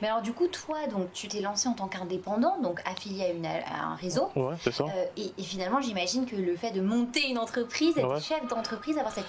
Mais 0.02 0.08
alors 0.08 0.22
du 0.22 0.34
coup, 0.34 0.48
toi, 0.48 0.88
donc 0.88 1.12
tu 1.14 1.28
t'es 1.28 1.42
lancé 1.42 1.68
en 1.68 1.74
tant 1.74 1.88
qu'indépendant, 1.88 2.60
donc 2.62 2.82
affilié 2.86 3.26
à, 3.26 3.32
une, 3.32 3.46
un 3.46 3.96
réseau. 3.96 4.30
Ouais, 4.36 4.56
c'est 4.62 4.72
ça. 4.72 4.86
Euh, 4.86 5.06
et, 5.18 5.32
finalement, 5.42 5.82
j'imagine 5.82 6.26
que 6.26 6.36
le 6.36 6.56
fait 6.56 6.72
de 6.72 6.82
monter 6.82 7.30
une 7.30 7.38
entreprise, 7.38 7.98
être 7.98 8.22
chef 8.22 8.46
d'entreprise, 8.48 8.98
avoir 8.98 9.14
cette 9.14 9.28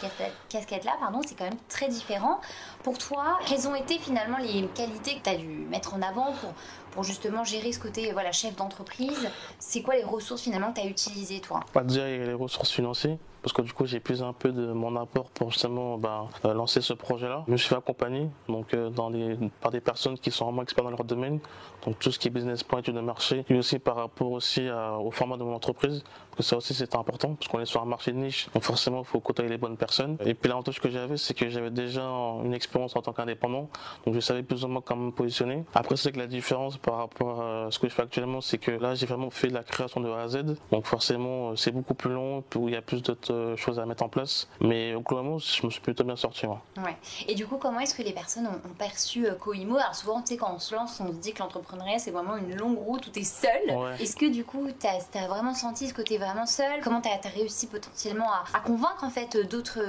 casquette-là, 0.48 0.92
pardon, 1.00 1.20
c'est 1.26 1.36
quand 1.36 1.44
même 1.44 1.58
très 1.68 1.88
différent. 1.88 2.40
Pour 2.82 2.98
toi, 2.98 3.38
quelles 3.46 3.66
ont 3.68 3.74
été 3.74 3.98
finalement 3.98 4.38
les 4.38 4.66
qualités 4.74 5.16
que 5.16 5.22
tu 5.22 5.30
as 5.30 5.36
dû 5.36 5.46
mettre 5.46 5.94
en 5.94 6.02
avant 6.02 6.32
pour, 6.32 6.52
pour 6.94 7.02
justement 7.02 7.44
gérer 7.44 7.72
ce 7.72 7.80
côté 7.80 8.12
voilà, 8.12 8.32
chef 8.32 8.54
d'entreprise 8.56 9.28
C'est 9.58 9.82
quoi 9.82 9.96
les 9.96 10.04
ressources 10.04 10.42
finalement 10.42 10.72
que 10.72 10.80
tu 10.80 10.86
as 10.86 10.88
utilisées, 10.88 11.40
toi? 11.40 11.60
Pas 11.72 11.82
dire 11.82 12.04
les 12.04 12.32
ressources 12.32 12.70
financières 12.70 13.18
parce 13.44 13.52
que 13.52 13.60
du 13.60 13.74
coup 13.74 13.84
j'ai 13.84 14.00
plus 14.00 14.22
un 14.22 14.32
peu 14.32 14.52
de 14.52 14.72
mon 14.72 14.96
apport 14.96 15.28
pour 15.28 15.50
justement 15.50 15.98
bah, 15.98 16.28
lancer 16.42 16.80
ce 16.80 16.94
projet-là. 16.94 17.44
Je 17.46 17.52
me 17.52 17.58
suis 17.58 17.68
fait 17.68 17.76
accompagner 17.76 18.30
donc, 18.48 18.72
euh, 18.72 18.88
dans 18.88 19.10
les, 19.10 19.36
par 19.60 19.70
des 19.70 19.82
personnes 19.82 20.18
qui 20.18 20.30
sont 20.30 20.46
vraiment 20.46 20.62
experts 20.62 20.84
dans 20.84 20.90
leur 20.90 21.04
domaine, 21.04 21.40
donc 21.84 21.98
tout 21.98 22.10
ce 22.10 22.18
qui 22.18 22.28
est 22.28 22.30
business 22.30 22.62
plan, 22.62 22.78
études 22.78 22.94
de 22.94 23.00
marché, 23.00 23.44
et 23.50 23.54
aussi 23.54 23.78
par 23.78 23.96
rapport 23.96 24.32
aussi 24.32 24.66
au 24.98 25.10
format 25.10 25.36
de 25.36 25.42
mon 25.42 25.54
entreprise, 25.54 26.02
parce 26.30 26.36
que 26.36 26.42
ça 26.42 26.56
aussi 26.56 26.72
c'est 26.72 26.94
important, 26.96 27.34
parce 27.34 27.48
qu'on 27.48 27.60
est 27.60 27.66
sur 27.66 27.82
un 27.82 27.84
marché 27.84 28.12
de 28.12 28.16
niche, 28.16 28.48
donc 28.54 28.62
forcément 28.62 29.00
il 29.00 29.04
faut 29.04 29.20
côtoyer 29.20 29.50
les 29.50 29.58
bonnes 29.58 29.76
personnes. 29.76 30.16
Et 30.24 30.32
puis 30.32 30.48
l'avantage 30.48 30.80
que 30.80 30.88
j'avais, 30.88 31.18
c'est 31.18 31.34
que 31.34 31.50
j'avais 31.50 31.70
déjà 31.70 32.02
une 32.02 32.54
expérience 32.54 32.96
en 32.96 33.02
tant 33.02 33.12
qu'indépendant, 33.12 33.68
donc 34.06 34.14
je 34.14 34.20
savais 34.20 34.42
plus 34.42 34.64
ou 34.64 34.68
moins 34.68 34.80
comment 34.80 35.06
me 35.06 35.12
positionner. 35.12 35.64
Après 35.74 35.96
c'est 35.96 36.12
que 36.12 36.18
la 36.18 36.26
différence 36.26 36.78
par 36.84 36.98
rapport 36.98 37.42
à 37.42 37.70
ce 37.70 37.78
que 37.78 37.88
je 37.88 37.94
fais 37.94 38.02
actuellement, 38.02 38.42
c'est 38.42 38.58
que 38.58 38.70
là 38.70 38.94
j'ai 38.94 39.06
vraiment 39.06 39.30
fait 39.30 39.48
la 39.48 39.62
création 39.62 40.00
de 40.00 40.10
A 40.10 40.22
à 40.22 40.28
Z, 40.28 40.44
donc 40.70 40.84
forcément 40.84 41.50
euh, 41.50 41.56
c'est 41.56 41.70
beaucoup 41.70 41.94
plus 41.94 42.12
long, 42.12 42.44
où 42.54 42.68
il 42.68 42.74
y 42.74 42.76
a 42.76 42.82
plus 42.82 43.02
d'autres 43.02 43.54
choses 43.56 43.80
à 43.80 43.86
mettre 43.86 44.02
en 44.02 44.10
place. 44.10 44.48
Mais 44.60 44.92
globalement, 44.92 45.38
je 45.38 45.64
me 45.64 45.70
suis 45.70 45.80
plutôt 45.80 46.04
bien 46.04 46.16
sorti. 46.16 46.46
Ouais. 46.46 46.96
Et 47.26 47.34
du 47.34 47.46
coup, 47.46 47.56
comment 47.56 47.80
est-ce 47.80 47.94
que 47.94 48.02
les 48.02 48.12
personnes 48.12 48.46
ont, 48.46 48.74
perçu 48.78 49.26
euh, 49.26 49.34
Coimo 49.34 49.76
Alors 49.76 49.94
souvent, 49.94 50.20
tu 50.20 50.34
sais, 50.34 50.36
quand 50.36 50.52
on 50.54 50.58
se 50.58 50.74
lance, 50.74 51.00
on 51.00 51.08
se 51.08 51.18
dit 51.18 51.32
que 51.32 51.38
l'entrepreneuriat, 51.38 51.98
c'est 51.98 52.10
vraiment 52.10 52.36
une 52.36 52.54
longue 52.54 52.78
route 52.78 53.06
où 53.06 53.10
tu 53.10 53.20
es 53.20 53.24
seul. 53.24 53.50
Est-ce 53.98 54.16
que 54.16 54.30
du 54.30 54.44
coup, 54.44 54.66
tu 54.78 54.86
as, 54.86 55.26
vraiment 55.26 55.54
senti 55.54 55.88
ce 55.88 55.94
côté 55.94 56.18
vraiment 56.18 56.46
seul 56.46 56.80
Comment 56.82 57.00
tu 57.00 57.08
as, 57.08 57.30
réussi 57.30 57.66
potentiellement 57.66 58.28
à, 58.52 58.60
convaincre 58.60 59.04
en 59.04 59.10
fait 59.10 59.36
d'autres 59.50 59.80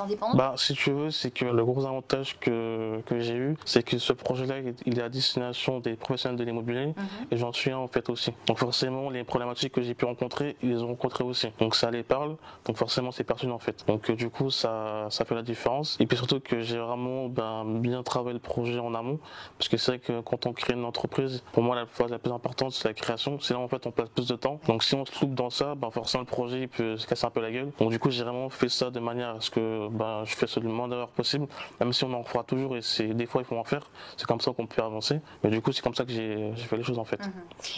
indépendants 0.00 0.36
bah, 0.36 0.54
Si 0.56 0.74
tu 0.74 0.92
veux, 0.92 1.10
c'est 1.10 1.32
que 1.32 1.46
le 1.46 1.64
gros 1.64 1.86
avantage 1.86 2.38
que, 2.38 3.00
que 3.06 3.18
j'ai 3.18 3.34
eu, 3.34 3.56
c'est 3.64 3.82
que 3.82 3.98
ce 3.98 4.12
projet-là, 4.12 4.56
il 4.86 4.98
est 4.98 5.02
à 5.02 5.08
destination 5.08 5.80
des 5.80 5.94
professionnels 5.94 6.19
de 6.28 6.44
l'immobilier 6.44 6.86
mhm. 6.86 6.94
et 7.30 7.36
j'en 7.36 7.52
suis 7.52 7.70
un 7.70 7.78
en 7.78 7.88
fait 7.88 8.08
aussi. 8.10 8.32
Donc 8.46 8.58
forcément, 8.58 9.10
les 9.10 9.24
problématiques 9.24 9.72
que 9.72 9.82
j'ai 9.82 9.94
pu 9.94 10.04
rencontrer, 10.04 10.56
ils 10.62 10.70
les 10.70 10.82
ont 10.82 10.88
rencontrées 10.88 11.24
aussi. 11.24 11.48
Donc 11.58 11.74
ça 11.74 11.90
les 11.90 12.02
parle. 12.02 12.36
Donc 12.64 12.76
forcément, 12.76 13.10
c'est 13.10 13.24
pertinent 13.24 13.54
en 13.54 13.58
fait. 13.58 13.84
Donc 13.86 14.10
euh, 14.10 14.14
du 14.14 14.30
coup, 14.30 14.50
ça, 14.50 15.06
ça 15.10 15.24
fait 15.24 15.34
la 15.34 15.42
différence. 15.42 15.96
Et 16.00 16.06
puis 16.06 16.16
surtout 16.16 16.40
que 16.40 16.60
j'ai 16.60 16.78
vraiment 16.78 17.26
ben, 17.28 17.64
bien 17.64 18.02
travaillé 18.02 18.34
le 18.34 18.40
projet 18.40 18.78
en 18.78 18.94
amont, 18.94 19.18
parce 19.58 19.68
que 19.68 19.76
c'est 19.76 19.92
vrai 19.92 19.98
que 19.98 20.20
quand 20.20 20.46
on 20.46 20.52
crée 20.52 20.74
une 20.74 20.84
entreprise, 20.84 21.42
pour 21.52 21.62
moi 21.62 21.74
la 21.74 21.86
phase 21.86 22.10
la 22.10 22.18
plus 22.18 22.32
importante 22.32 22.72
c'est 22.72 22.88
la 22.88 22.94
création. 22.94 23.38
C'est 23.40 23.54
là 23.54 23.60
en 23.60 23.68
fait 23.68 23.86
on 23.86 23.90
passe 23.90 24.08
plus 24.10 24.28
de 24.28 24.36
temps. 24.36 24.60
Donc 24.66 24.82
si 24.82 24.94
on 24.94 25.04
se 25.04 25.20
loupe 25.20 25.34
dans 25.34 25.50
ça, 25.50 25.74
ben 25.74 25.90
forcément 25.90 26.22
le 26.22 26.26
projet 26.26 26.62
il 26.62 26.68
peut 26.68 26.96
se 26.96 27.06
casser 27.06 27.26
un 27.26 27.30
peu 27.30 27.40
la 27.40 27.50
gueule. 27.50 27.70
Donc 27.78 27.90
du 27.90 27.98
coup, 27.98 28.10
j'ai 28.10 28.24
vraiment 28.24 28.50
fait 28.50 28.68
ça 28.68 28.90
de 28.90 29.00
manière 29.00 29.30
à 29.30 29.40
ce 29.40 29.50
que 29.50 29.88
ben, 29.88 30.24
je 30.24 30.34
fais 30.34 30.46
le 30.60 30.68
moins 30.68 30.88
d'erreurs 30.88 31.08
possible, 31.08 31.46
même 31.78 31.92
si 31.92 32.04
on 32.04 32.12
en 32.12 32.24
fera 32.24 32.42
toujours 32.42 32.76
et 32.76 32.82
c'est 32.82 33.08
des 33.08 33.26
fois 33.26 33.42
il 33.42 33.44
faut 33.44 33.56
en 33.56 33.64
faire. 33.64 33.90
C'est 34.16 34.26
comme 34.26 34.40
ça 34.40 34.52
qu'on 34.52 34.66
peut 34.66 34.82
avancer. 34.82 35.20
Mais 35.42 35.50
du 35.50 35.60
coup, 35.60 35.72
c'est 35.72 35.82
comme 35.82 35.94
ça 35.94 36.04
que 36.04 36.09
j'ai 36.10 36.52
fait 36.56 36.76
les 36.76 36.82
choses 36.82 36.98
en 36.98 37.04
fait. 37.04 37.20
Mhm. 37.20 37.32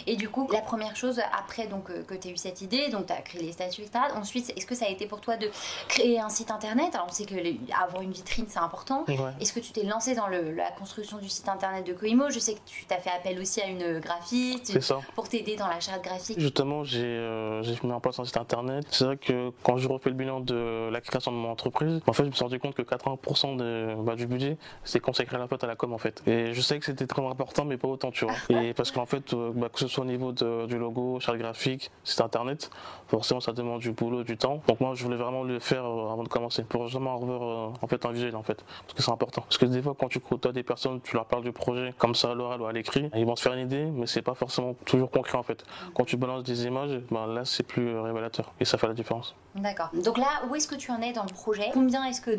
Et 0.07 0.15
du 0.15 0.29
coup, 0.29 0.47
la 0.51 0.61
première 0.61 0.95
chose 0.95 1.21
après 1.37 1.67
donc 1.67 1.89
euh, 1.89 2.03
que 2.03 2.13
tu 2.13 2.27
as 2.27 2.31
eu 2.31 2.37
cette 2.37 2.61
idée, 2.61 2.89
donc 2.89 3.07
tu 3.07 3.13
as 3.13 3.21
créé 3.21 3.41
les 3.41 3.51
statuts, 3.51 3.81
etc. 3.81 4.05
Ensuite, 4.15 4.53
est-ce 4.55 4.65
que 4.65 4.75
ça 4.75 4.85
a 4.85 4.89
été 4.89 5.05
pour 5.05 5.21
toi 5.21 5.37
de 5.37 5.49
créer 5.87 6.19
un 6.19 6.29
site 6.29 6.51
internet? 6.51 6.95
Alors 6.95 7.07
on 7.09 7.13
sait 7.13 7.25
que 7.25 7.35
avoir 7.81 8.01
une 8.01 8.11
vitrine 8.11 8.45
c'est 8.47 8.59
important. 8.59 9.05
Est-ce 9.39 9.53
que 9.53 9.59
tu 9.59 9.71
t'es 9.71 9.83
lancé 9.83 10.15
dans 10.15 10.27
le, 10.27 10.51
la 10.51 10.71
construction 10.71 11.17
du 11.17 11.29
site 11.29 11.47
internet 11.49 11.85
de 11.85 11.93
Coimo? 11.93 12.29
Je 12.29 12.39
sais 12.39 12.53
que 12.53 12.59
tu 12.65 12.85
t'as 12.85 12.97
fait 12.97 13.11
appel 13.11 13.39
aussi 13.39 13.61
à 13.61 13.67
une 13.67 13.99
graphiste 13.99 14.77
pour 15.15 15.29
t'aider 15.29 15.55
dans 15.55 15.67
la 15.67 15.79
charte 15.79 16.03
graphique. 16.03 16.39
Justement, 16.39 16.83
j'ai 16.83 17.03
euh, 17.03 17.63
mis 17.83 17.91
en 17.91 17.99
place 17.99 18.19
un 18.19 18.25
site 18.25 18.37
internet. 18.37 18.85
C'est 18.91 19.05
vrai 19.05 19.17
que 19.17 19.51
quand 19.63 19.77
je 19.77 19.87
refais 19.87 20.09
le 20.09 20.15
bilan 20.15 20.39
de 20.39 20.89
la 20.91 21.01
création 21.01 21.31
de 21.31 21.37
mon 21.37 21.49
entreprise, 21.49 22.01
en 22.07 22.13
fait, 22.13 22.23
je 22.23 22.29
me 22.29 22.33
suis 22.33 22.43
rendu 22.43 22.59
compte 22.59 22.75
que 22.75 22.81
80% 22.81 23.57
de, 23.57 23.95
bah, 24.03 24.15
du 24.15 24.27
budget 24.27 24.57
c'est 24.83 24.99
consacré 24.99 25.35
à 25.35 25.39
la 25.39 25.47
à 25.61 25.67
la 25.67 25.75
com 25.75 25.93
en 25.93 25.97
fait. 25.97 26.23
Et 26.27 26.53
je 26.53 26.61
sais 26.61 26.79
que 26.79 26.85
c'était 26.85 27.07
très 27.07 27.23
important, 27.25 27.65
mais 27.65 27.77
pas 27.77 27.87
autant, 27.87 28.11
tu 28.13 28.25
vois. 28.25 28.35
Et 28.49 28.73
parce 28.73 28.91
qu'en 28.91 29.05
fait, 29.05 29.33
euh, 29.33 29.51
bah, 29.53 29.69
que 29.69 29.79
ce 29.79 29.87
soit 29.87 30.03
au 30.03 30.07
niveau 30.07 30.31
du 30.31 30.77
logo, 30.77 31.19
charte 31.19 31.37
graphique, 31.37 31.91
site 32.03 32.21
internet, 32.21 32.69
forcément 33.07 33.39
ça 33.39 33.51
demande 33.51 33.81
du 33.81 33.91
boulot, 33.91 34.23
du 34.23 34.37
temps. 34.37 34.61
Donc 34.67 34.79
moi, 34.79 34.93
je 34.95 35.03
voulais 35.03 35.17
vraiment 35.17 35.43
le 35.43 35.59
faire 35.59 35.85
euh, 35.85 36.11
avant 36.11 36.23
de 36.23 36.29
commencer 36.29 36.63
pour 36.63 36.85
justement 36.87 37.15
avoir 37.15 37.43
euh, 37.43 37.73
en 37.81 37.87
fait 37.87 38.05
un 38.05 38.11
visuel 38.11 38.35
en 38.35 38.43
fait 38.43 38.63
parce 38.85 38.93
que 38.93 39.01
c'est 39.01 39.11
important 39.11 39.41
parce 39.41 39.57
que 39.57 39.65
des 39.65 39.81
fois 39.81 39.95
quand 39.99 40.09
tu 40.09 40.19
côtoies 40.19 40.51
des 40.51 40.63
personnes 40.63 41.01
tu 41.01 41.15
leur 41.15 41.25
parles 41.25 41.43
du 41.43 41.51
projet 41.51 41.93
comme 41.97 42.15
ça 42.15 42.31
à 42.31 42.33
l'oral 42.33 42.61
ou 42.61 42.65
à 42.65 42.73
l'écrit 42.73 43.09
ils 43.15 43.25
vont 43.25 43.35
se 43.35 43.43
faire 43.43 43.53
une 43.53 43.65
idée 43.65 43.85
mais 43.85 44.07
c'est 44.07 44.21
pas 44.21 44.33
forcément 44.33 44.73
toujours 44.85 45.09
concret 45.11 45.37
en 45.37 45.43
fait 45.43 45.63
quand 45.93 46.05
tu 46.05 46.17
balances 46.17 46.43
des 46.43 46.65
images 46.65 47.01
ben 47.11 47.27
là 47.27 47.45
c'est 47.45 47.63
plus 47.63 47.97
révélateur 47.99 48.53
et 48.59 48.65
ça 48.65 48.77
fait 48.77 48.87
la 48.87 48.93
différence 48.93 49.35
d'accord 49.55 49.89
donc 49.93 50.17
là 50.17 50.43
où 50.47 50.55
est-ce 50.55 50.67
que 50.67 50.75
tu 50.75 50.91
en 50.91 51.01
es 51.01 51.13
dans 51.13 51.23
le 51.23 51.33
projet? 51.33 51.69
Combien 51.73 52.05
est-ce 52.05 52.21
que 52.21 52.31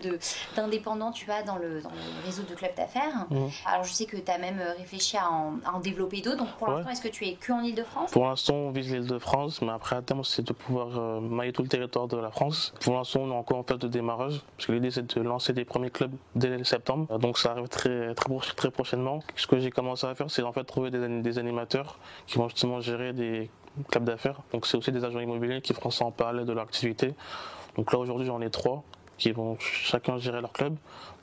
d'indépendants 0.56 1.12
tu 1.12 1.30
as 1.30 1.42
dans 1.42 1.56
le, 1.56 1.80
dans 1.80 1.90
le 1.90 2.26
réseau 2.26 2.42
de 2.42 2.54
club 2.54 2.74
d'affaires? 2.76 3.26
Mmh. 3.30 3.46
alors 3.66 3.84
je 3.84 3.92
sais 3.92 4.06
que 4.06 4.16
tu 4.16 4.30
as 4.30 4.38
même 4.38 4.60
réfléchi 4.78 5.16
à 5.16 5.30
en, 5.30 5.63
développer 5.80 6.20
d'autres 6.20 6.38
donc 6.38 6.48
pour 6.58 6.68
l'instant 6.68 6.90
est-ce 6.90 7.02
que 7.02 7.08
tu 7.08 7.26
es 7.26 7.34
que 7.34 7.52
en 7.52 7.62
Ile-de-France 7.62 8.10
pour 8.10 8.26
l'instant 8.26 8.54
on 8.54 8.70
vise 8.70 8.92
l'Île-de-France 8.92 9.62
mais 9.62 9.72
après 9.72 9.96
à 9.96 10.02
terme 10.02 10.24
c'est 10.24 10.46
de 10.46 10.52
pouvoir 10.52 11.20
mailler 11.20 11.52
tout 11.52 11.62
le 11.62 11.68
territoire 11.68 12.08
de 12.08 12.16
la 12.16 12.30
France 12.30 12.72
pour 12.80 12.94
l'instant 12.94 13.20
on 13.22 13.30
est 13.30 13.34
encore 13.34 13.58
en 13.58 13.62
phase 13.62 13.78
de 13.78 13.88
démarrage, 13.88 14.42
parce 14.56 14.66
que 14.66 14.72
l'idée 14.72 14.90
c'est 14.90 15.16
de 15.16 15.20
lancer 15.20 15.52
des 15.52 15.64
premiers 15.64 15.90
clubs 15.90 16.12
dès 16.34 16.62
septembre, 16.64 17.18
donc 17.18 17.38
ça 17.38 17.52
arrive 17.52 17.68
très, 17.68 18.14
très, 18.14 18.28
très 18.56 18.70
prochainement. 18.70 19.20
Ce 19.36 19.46
que 19.46 19.58
j'ai 19.58 19.70
commencé 19.70 20.06
à 20.06 20.14
faire, 20.14 20.30
c'est 20.30 20.42
en 20.42 20.52
fait 20.52 20.64
trouver 20.64 20.90
des, 20.90 21.20
des 21.20 21.38
animateurs 21.38 21.98
qui 22.26 22.38
vont 22.38 22.48
justement 22.48 22.80
gérer 22.80 23.12
des 23.12 23.50
clubs 23.88 24.04
d'affaires. 24.04 24.40
Donc 24.52 24.66
c'est 24.66 24.76
aussi 24.76 24.92
des 24.92 25.04
agents 25.04 25.20
immobiliers 25.20 25.60
qui 25.60 25.74
feront 25.74 25.90
ça 25.90 26.04
en 26.04 26.10
parallèle 26.10 26.44
de 26.44 26.52
leur 26.52 26.64
activité. 26.64 27.14
Donc 27.76 27.92
là 27.92 27.98
aujourd'hui 27.98 28.26
j'en 28.26 28.40
ai 28.40 28.50
trois 28.50 28.84
qui 29.18 29.32
vont 29.32 29.56
chacun 29.58 30.18
gérer 30.18 30.40
leur 30.40 30.52
club. 30.52 30.76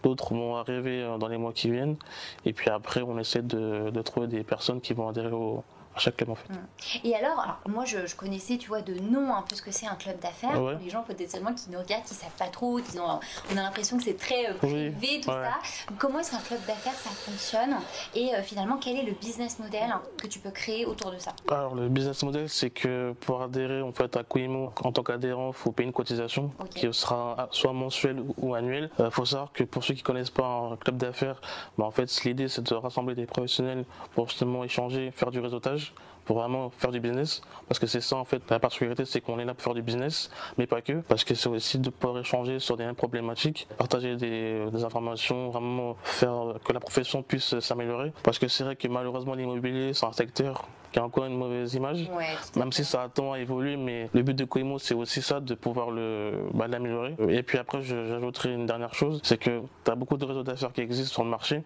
D'autres 0.04 0.34
vont 0.34 0.56
arriver 0.56 1.04
euh, 1.04 1.18
dans 1.18 1.27
les 1.27 1.38
mois 1.38 1.54
qui 1.54 1.70
viennent. 1.70 1.98
Et 2.46 2.54
puis 2.54 2.70
après, 2.70 3.01
on 3.01 3.18
essaie 3.20 3.42
de, 3.42 3.89
de 3.89 4.01
trouver 4.01 4.27
des 4.27 4.44
personnes 4.44 4.82
qui 4.82 4.94
vont 4.94 5.10
adhérer 5.10 5.32
au, 5.32 5.63
chaque 5.98 6.18
club 6.18 6.30
en 6.30 6.36
fait. 6.36 6.50
Mm. 6.50 7.06
Et 7.06 7.16
alors, 7.16 7.40
alors 7.40 7.60
moi 7.68 7.86
je, 7.86 8.16
connaissais, 8.16 8.58
tu 8.58 8.68
vois, 8.68 8.82
de 8.82 8.94
nom 8.94 9.34
un 9.34 9.42
peu 9.42 9.56
ce 9.56 9.62
que 9.62 9.72
c'est 9.72 9.88
un 9.88 9.96
club 9.96 10.20
d'affaires. 10.20 10.60
Les 10.82 10.90
gens 10.90 11.04
potentiellement 11.04 11.54
qui 11.54 11.70
nous 11.70 11.80
regardent, 11.80 12.04
qui 12.04 12.14
savent 12.14 12.30
pas 12.38 12.48
trop, 12.48 12.80
qui 12.80 13.00
ont, 13.00 13.20
on 13.52 13.58
a 13.58 13.62
l'impression 13.62 13.98
que 13.98 14.04
c'est 14.04 14.18
très 14.18 14.50
euh, 14.50 14.54
privé, 14.54 15.22
tout 15.22 15.30
ça. 15.30 15.60
Comment 15.98 16.20
est-ce 16.20 16.32
qu'un 16.32 16.38
club 16.40 16.60
d'affaires 16.68 16.94
ça 16.94 17.10
fonctionne 17.10 17.76
Et 18.16 18.34
euh, 18.34 18.42
finalement, 18.42 18.78
quel 18.78 18.98
est 18.98 19.04
le 19.04 19.14
business 19.14 19.60
model 19.60 19.94
que 20.18 20.28
tu 20.28 20.40
peux 20.40 20.52
créer 20.52 20.86
autour 20.86 21.12
de 21.12 21.18
ça? 21.18 21.34
Alors 21.50 21.76
le 21.76 21.90
business 21.90 22.24
model, 22.24 22.50
c'est 22.50 22.70
que 22.70 23.14
pour 23.22 23.42
adhérer 23.42 23.82
en 23.82 23.92
fait 23.92 24.16
à 24.18 24.24
Quimo 24.24 24.72
en 24.84 24.92
tant 24.92 25.04
qu'adhérent, 25.04 25.50
il 25.50 25.54
faut 25.54 25.72
payer 25.72 25.88
une 25.88 25.94
cotisation 25.94 26.52
qui 26.76 26.88
sera 26.94 27.48
soit 27.52 27.74
mensuelle 27.74 28.22
ou 28.38 28.56
annuelle. 28.56 28.90
Il 29.00 29.06
euh, 29.06 29.12
faut 29.12 29.26
savoir 29.26 29.52
que 29.52 29.64
pour 29.64 29.84
ceux 29.84 29.94
qui 29.94 30.04
connaissent 30.04 30.30
pas 30.30 30.46
un 30.46 30.76
club 30.76 30.98
d'affaires, 30.98 31.42
bah, 31.78 31.86
en 31.86 31.92
fait 31.92 32.10
l'idée 32.24 32.48
c'est 32.48 32.62
de 32.62 32.76
rassembler 32.76 33.16
des 33.16 33.26
professionnels 33.26 33.86
pour 34.14 34.28
justement 34.30 34.64
échanger, 34.64 35.12
faire 35.12 35.32
du 35.32 35.40
réseautage 35.40 35.81
mariage 35.82 35.94
pour 36.25 36.38
vraiment 36.38 36.70
faire 36.70 36.92
du 36.92 37.00
business 37.00 37.42
parce 37.68 37.80
que 37.80 37.88
c'est 37.88 38.01
ça 38.01 38.16
en 38.16 38.25
fait 38.25 38.42
la 38.50 38.60
particularité 38.60 39.06
c'est 39.06 39.22
qu'on 39.22 39.40
est 39.40 39.46
là 39.46 39.54
pour 39.54 39.63
faire 39.63 39.74
du 39.74 39.82
business 39.82 40.30
mais 40.58 40.68
pas 40.68 40.82
que 40.82 41.01
parce 41.01 41.24
que 41.24 41.36
c'est 41.36 41.50
aussi 41.50 41.80
de 41.80 41.90
pouvoir 41.90 42.20
échanger 42.20 42.60
sur 42.60 42.78
des 42.78 42.86
mêmes 42.86 42.96
problématiques 42.96 43.68
partager 43.78 44.16
des, 44.16 44.70
des, 44.70 44.84
informations 44.84 45.50
vraiment 45.50 45.96
faire 46.04 46.56
que 46.66 46.74
la 46.74 46.80
profession 46.80 47.24
puisse 47.24 47.60
s'améliorer 47.60 48.13
parce 48.24 48.40
que 48.40 48.48
c'est 48.48 48.63
vrai 48.63 48.75
que 48.75 48.88
malheureusement 48.88 49.36
l'immobilier 49.36 49.94
c'est 49.94 50.06
un 50.06 50.12
secteur 50.12 50.68
qui 50.92 51.00
a 51.00 51.06
encore 51.06 51.25
une 51.25 51.38
mauvaise 51.38 51.74
image, 51.74 52.10
même 52.56 52.72
si 52.72 52.84
ça 52.84 53.04
attend 53.04 53.34
à 53.34 53.40
évoluer, 53.40 53.78
mais 53.78 54.10
le 54.13 54.24
but 54.24 54.34
de 54.34 54.46
Coimo, 54.46 54.78
c'est 54.78 54.94
aussi 54.94 55.22
ça, 55.22 55.40
de 55.40 55.54
pouvoir 55.56 55.92
le, 55.92 56.34
bah, 56.54 56.68
l'améliorer. 56.68 57.16
Et 57.30 57.44
puis 57.44 57.58
après, 57.58 57.82
j'ajouterai 57.82 58.54
une 58.54 58.66
dernière 58.66 58.94
chose, 58.94 59.22
c'est 59.24 59.38
que 59.38 59.62
tu 59.86 59.92
as 59.92 59.96
beaucoup 59.96 60.18
de 60.18 60.25
réseaux 60.25 60.44
d'affaires 60.44 60.74
qui 60.74 60.82
existent 60.82 61.13
sur 61.13 61.24
le 61.24 61.30
marché, 61.30 61.63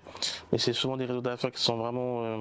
mais 0.51 0.57
c'est 0.57 0.74
souvent 0.74 0.97
des 0.97 1.05
réseaux 1.05 1.21
d'affaires 1.21 1.51
qui 1.51 1.62
sont 1.62 1.77
vraiment, 1.77 2.24
euh, 2.24 2.38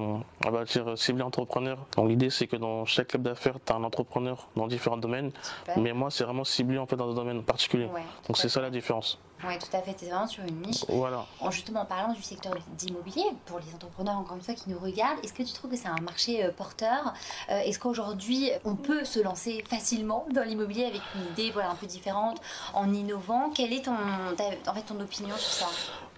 on 0.47 0.50
va 0.50 0.64
dire, 0.64 0.97
ciblés 0.97 1.23
entrepreneurs. 1.23 1.78
Donc 1.97 2.03
l'idée 2.06 2.30
c'est 2.30 2.46
que 2.46 2.56
dans 2.56 2.84
chaque 2.84 3.08
club 3.08 3.23
d'affaires, 3.23 3.56
tu 3.64 3.73
as 3.73 3.76
un 3.76 3.84
entrepreneur 3.84 4.49
dans 4.56 4.66
différents 4.66 4.96
domaines, 4.96 5.32
mais 5.76 5.92
moi 5.92 6.11
c'est 6.11 6.25
vraiment 6.25 6.44
ciblé 6.44 6.78
en 6.78 6.87
fait 6.87 6.96
dans 6.96 7.11
un 7.11 7.14
domaine 7.14 7.42
particulier. 7.42 7.88
Donc 8.26 8.37
c'est 8.37 8.49
ça 8.49 8.61
la 8.61 8.70
différence. 8.70 9.18
Oui, 9.46 9.58
tout 9.58 9.76
à 9.76 9.82
fait. 9.82 9.94
C'est 9.99 10.06
vraiment 10.06 10.26
sur 10.26 10.42
une 10.44 10.62
niche. 10.62 10.84
Voilà. 10.88 11.26
En 11.40 11.50
justement, 11.50 11.82
en 11.82 11.84
parlant 11.84 12.12
du 12.12 12.23
secteur 12.23 12.54
d'immobilier, 12.78 13.25
pour 13.46 13.58
les 13.58 13.75
entrepreneurs, 13.75 14.16
encore 14.16 14.37
une 14.37 14.42
fois, 14.42 14.54
qui 14.54 14.70
nous 14.70 14.78
regardent, 14.78 15.18
est-ce 15.23 15.34
que 15.34 15.42
tu 15.42 15.52
trouves 15.52 15.70
que 15.70 15.76
c'est 15.76 15.88
un 15.88 16.00
marché 16.00 16.44
euh, 16.44 16.50
porteur 16.50 17.12
euh, 17.50 17.58
Est-ce 17.61 17.78
qu'aujourd'hui, 17.78 18.50
on 18.64 18.76
peut 18.76 19.04
se 19.04 19.20
lancer 19.20 19.62
facilement 19.68 20.26
dans 20.32 20.44
l'immobilier 20.44 20.87
avec 20.87 21.02
une 21.14 21.32
idée 21.32 21.50
voilà, 21.50 21.70
un 21.70 21.75
peu 21.75 21.87
différente, 21.87 22.40
en 22.73 22.92
innovant? 22.92 23.50
Quelle 23.50 23.73
est 23.73 23.84
ton, 23.84 23.92
en 23.94 24.75
fait, 24.75 24.82
ton 24.82 24.99
opinion 25.00 25.37
sur 25.37 25.66
ça? 25.66 25.66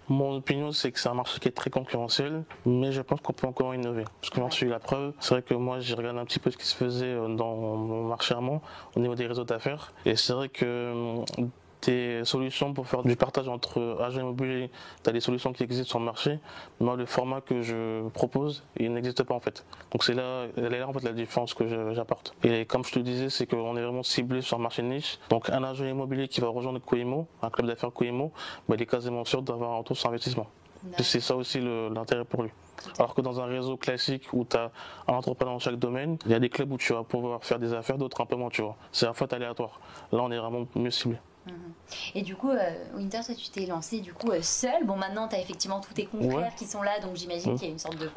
Mon 0.08 0.36
opinion, 0.36 0.72
c'est 0.72 0.92
que 0.92 1.00
c'est 1.00 1.08
un 1.08 1.14
marché 1.14 1.38
qui 1.40 1.48
est 1.48 1.52
très 1.52 1.70
concurrentiel, 1.70 2.44
mais 2.64 2.92
je 2.92 3.02
pense 3.02 3.20
qu'on 3.20 3.32
peut 3.32 3.46
encore 3.46 3.74
innover. 3.74 4.04
Parce 4.20 4.30
que 4.30 4.40
j'en 4.40 4.50
suis 4.50 4.68
la 4.68 4.78
preuve. 4.78 5.12
C'est 5.20 5.34
vrai 5.34 5.42
que 5.42 5.54
moi, 5.54 5.80
j'ai 5.80 5.94
regardé 5.94 6.20
un 6.20 6.24
petit 6.24 6.38
peu 6.38 6.50
ce 6.50 6.56
qui 6.56 6.66
se 6.66 6.76
faisait 6.76 7.06
euh, 7.06 7.34
dans 7.34 7.54
mon 7.54 8.04
marché 8.04 8.34
allemand 8.34 8.62
au 8.94 9.00
niveau 9.00 9.14
des 9.14 9.26
réseaux 9.26 9.44
d'affaires. 9.44 9.92
Et 10.04 10.16
c'est 10.16 10.32
vrai 10.32 10.48
que 10.48 11.24
des 11.86 12.24
solutions 12.24 12.72
pour 12.72 12.86
faire 12.86 13.02
du 13.02 13.16
partage 13.16 13.48
entre 13.48 13.98
agents 14.00 14.20
immobiliers. 14.20 14.70
Tu 15.02 15.10
as 15.10 15.12
des 15.12 15.20
solutions 15.20 15.52
qui 15.52 15.62
existent 15.62 15.88
sur 15.88 15.98
le 15.98 16.04
marché. 16.04 16.38
Moi, 16.80 16.96
le 16.96 17.06
format 17.06 17.40
que 17.40 17.62
je 17.62 18.08
propose, 18.10 18.64
il 18.78 18.92
n'existe 18.92 19.22
pas 19.22 19.34
en 19.34 19.40
fait. 19.40 19.64
Donc 19.92 20.04
c'est 20.04 20.14
là, 20.14 20.46
là 20.56 20.88
en 20.88 20.92
fait 20.92 21.02
la 21.02 21.12
différence 21.12 21.54
que 21.54 21.94
j'apporte. 21.94 22.34
Et 22.42 22.64
comme 22.66 22.84
je 22.84 22.92
te 22.92 22.98
disais, 22.98 23.30
c'est 23.30 23.46
qu'on 23.46 23.76
est 23.76 23.82
vraiment 23.82 24.02
ciblé 24.02 24.42
sur 24.42 24.58
un 24.58 24.62
marché 24.62 24.82
niche. 24.82 25.18
Donc 25.30 25.50
un 25.50 25.62
agent 25.64 25.84
immobilier 25.84 26.28
qui 26.28 26.40
va 26.40 26.48
rejoindre 26.48 26.80
Coimo, 26.80 27.26
un 27.42 27.50
club 27.50 27.66
d'affaires 27.66 27.92
Coimo, 27.92 28.32
bah, 28.68 28.74
il 28.76 28.82
est 28.82 28.86
quasiment 28.86 29.24
sûr 29.24 29.42
d'avoir 29.42 29.72
un 29.72 29.78
retour 29.78 29.96
sur 29.96 30.08
investissement. 30.08 30.46
C'est 31.00 31.20
ça 31.20 31.34
aussi 31.34 31.60
l'intérêt 31.60 32.24
pour 32.24 32.42
lui. 32.42 32.50
Alors 32.98 33.14
que 33.14 33.20
dans 33.20 33.40
un 33.40 33.46
réseau 33.46 33.76
classique 33.76 34.28
où 34.32 34.44
tu 34.44 34.56
as 34.56 34.70
un 35.08 35.14
entrepreneur 35.14 35.54
dans 35.54 35.58
chaque 35.58 35.76
domaine, 35.76 36.18
il 36.26 36.30
y 36.30 36.34
a 36.34 36.38
des 36.38 36.50
clubs 36.50 36.70
où 36.70 36.78
tu 36.78 36.92
vas 36.92 37.02
pouvoir 37.02 37.42
faire 37.42 37.58
des 37.58 37.72
affaires, 37.74 37.98
d'autres 37.98 38.20
un 38.20 38.26
peu 38.26 38.36
moins, 38.36 38.50
tu 38.50 38.62
vois. 38.62 38.76
C'est 38.92 39.06
à 39.06 39.12
fois 39.12 39.26
aléatoire. 39.32 39.80
Là, 40.12 40.20
on 40.22 40.30
est 40.30 40.38
vraiment 40.38 40.66
mieux 40.74 40.90
ciblé. 40.90 41.16
Et 42.14 42.22
du 42.22 42.34
coup, 42.36 42.50
euh, 42.50 42.72
Winter, 42.94 43.20
toi, 43.24 43.34
tu 43.34 43.48
t'es 43.50 43.66
lancé 43.66 44.00
du 44.00 44.12
coup 44.12 44.30
euh, 44.30 44.42
seul. 44.42 44.84
Bon, 44.84 44.96
maintenant, 44.96 45.28
tu 45.28 45.36
as 45.36 45.40
effectivement 45.40 45.80
tous 45.80 45.94
tes 45.94 46.06
confrères 46.06 46.54
qui 46.54 46.66
sont 46.66 46.82
là, 46.82 46.98
donc 47.00 47.16
j'imagine 47.16 47.52
mmh. 47.52 47.56
qu'il 47.56 47.64
y 47.66 47.70
a 47.70 47.72
une 47.72 47.78
sorte 47.78 47.96
de, 47.98 48.10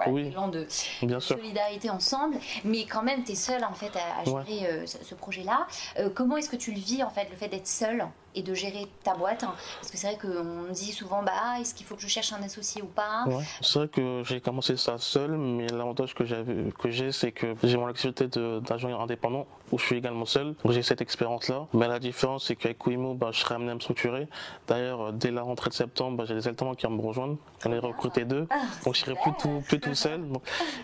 de 1.04 1.20
solidarité 1.20 1.90
ensemble. 1.90 2.38
Mais 2.64 2.86
quand 2.86 3.04
même, 3.04 3.24
tu 3.24 3.34
es 3.34 3.36
seul 3.36 3.64
en 3.64 3.74
fait 3.74 3.92
à, 3.96 4.24
gérer 4.24 4.68
euh, 4.68 4.86
ce, 4.86 5.16
projet-là. 5.16 5.68
comment 6.16 6.38
est-ce 6.38 6.50
que 6.50 6.56
tu 6.56 6.72
le 6.72 6.80
vis 6.80 7.04
en 7.04 7.10
fait, 7.10 7.28
le 7.30 7.36
fait 7.36 7.50
d'être 7.50 7.68
seul? 7.68 8.06
Et 8.36 8.42
de 8.42 8.54
gérer 8.54 8.88
ta 9.04 9.16
boîte 9.16 9.44
hein? 9.44 9.54
Parce 9.80 9.92
que 9.92 9.98
c'est 9.98 10.08
vrai 10.08 10.18
qu'on 10.18 10.72
dit 10.72 10.92
souvent, 10.92 11.24
bah, 11.24 11.32
ah, 11.36 11.60
est-ce 11.60 11.74
qu'il 11.74 11.86
faut 11.86 11.96
que 11.96 12.02
je 12.02 12.08
cherche 12.08 12.34
un 12.34 12.42
associé 12.44 12.82
ou 12.82 12.88
pas? 12.88 13.26
C'est 13.62 13.80
vrai 13.80 13.88
que 13.88 14.24
j'ai 14.26 14.42
commencé 14.42 14.78
ça 14.78 14.98
seul, 14.98 15.32
mais 15.32 15.68
l'avantage 15.68 16.14
que 16.14 16.24
j'ai, 16.26 17.12
c'est 17.12 17.32
que 17.32 17.56
j'ai 17.64 17.78
mon 17.78 17.88
activité 17.88 18.28
d'agent 18.28 19.00
indépendant 19.00 19.48
où 19.72 19.78
je 19.78 19.86
suis 19.86 19.98
également 19.98 20.26
seul. 20.26 20.56
Donc 20.64 20.72
j'ai 20.72 20.82
cette 20.82 21.02
expérience-là. 21.02 21.68
Mais 21.74 21.88
la 21.88 22.00
différence, 22.00 22.46
c'est 22.46 22.56
qu'avec 22.56 22.80
Quimo, 22.80 23.14
bah, 23.14 23.30
je 23.32 23.40
serai 23.40 23.56
amené 23.56 23.72
à 23.72 23.76
me 23.76 23.80
structurer. 23.80 24.28
D'ailleurs, 24.68 25.14
dès 25.14 25.32
la 25.32 25.42
rentrée 25.42 25.70
de 25.70 25.76
septembre, 25.76 26.18
bah, 26.18 26.26
j'ai 26.28 26.36
des 26.36 26.48
alternants 26.48 26.76
qui 26.76 26.86
vont 26.86 26.94
me 26.94 27.02
rejoindre. 27.02 27.38
J'en 27.64 27.72
ai 27.72 27.80
recruté 27.80 28.26
deux. 28.26 28.48
Ah, 28.50 28.62
donc 28.86 28.96
je 28.96 29.02
serai 29.02 29.16
plus 29.16 29.32
tout, 29.40 29.62
plus 29.68 29.80
tout 29.80 29.96
seul. 29.96 30.24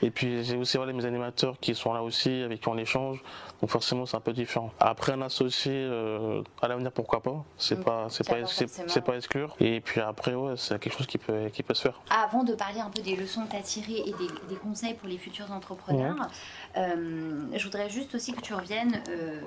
Et 0.02 0.12
puis 0.12 0.44
j'ai 0.44 0.58
aussi 0.58 0.78
voilà, 0.78 0.94
mes 0.94 1.06
animateurs 1.06 1.60
qui 1.60 1.76
sont 1.76 1.94
là 1.94 2.04
aussi, 2.04 2.42
avec 2.42 2.62
qui 2.62 2.68
on 2.70 2.78
échange. 2.78 3.22
Donc 3.62 3.70
forcément, 3.70 4.06
c'est 4.06 4.18
un 4.18 4.22
peu 4.22 4.34
différent. 4.34 4.72
Après, 4.80 5.14
un 5.14 5.22
associé, 5.22 5.72
euh, 5.74 6.42
à 6.62 6.68
l'avenir, 6.68 6.92
pourquoi 6.92 7.22
pas 7.22 7.35
C'est 7.58 7.84
pas, 7.84 8.08
c'est 8.10 8.28
pas, 8.28 8.46
c'est 8.46 9.04
pas 9.04 9.16
exclure. 9.16 9.56
Et 9.60 9.82
puis 9.82 10.02
après, 10.02 10.34
ouais, 10.34 10.54
c'est 10.58 10.80
quelque 10.80 10.98
chose 10.98 11.08
qui 11.08 11.18
peut, 11.18 11.50
qui 11.54 11.64
peut 11.64 11.74
se 11.74 11.84
faire. 11.84 12.02
Avant 12.10 12.44
de 12.44 12.54
parler 12.54 12.80
un 12.80 12.90
peu 12.90 13.02
des 13.02 13.16
leçons 13.16 13.46
que 13.46 13.52
tu 13.52 13.58
as 13.58 13.62
tirées 13.62 14.04
et 14.06 14.14
des, 14.14 14.56
conseils 14.56 14.94
pour 14.94 15.08
les 15.08 15.18
futurs 15.18 15.52
entrepreneurs, 15.52 16.30
euh, 16.78 17.46
je 17.54 17.64
voudrais 17.64 17.90
juste 17.90 18.16
aussi 18.16 18.34
que 18.34 18.42
tu 18.42 18.54
reviennes 18.54 19.02
euh, 19.10 19.40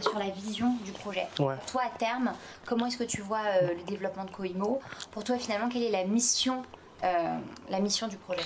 sur 0.00 0.18
la 0.18 0.30
vision 0.30 0.74
du 0.84 0.92
projet. 0.92 1.26
Pour 1.36 1.52
toi, 1.66 1.82
à 1.86 1.98
terme, 1.98 2.32
comment 2.66 2.86
est-ce 2.86 2.98
que 2.98 3.04
tu 3.04 3.22
vois 3.22 3.42
le 3.62 3.82
développement 3.86 4.24
de 4.24 4.30
Coimo? 4.30 4.80
Pour 5.10 5.24
toi, 5.24 5.38
finalement, 5.38 5.68
quelle 5.68 5.82
est 5.84 5.90
la 5.90 6.04
mission 6.04 6.62
la 7.02 7.80
mission 7.80 8.08
du 8.08 8.16
projet 8.16 8.42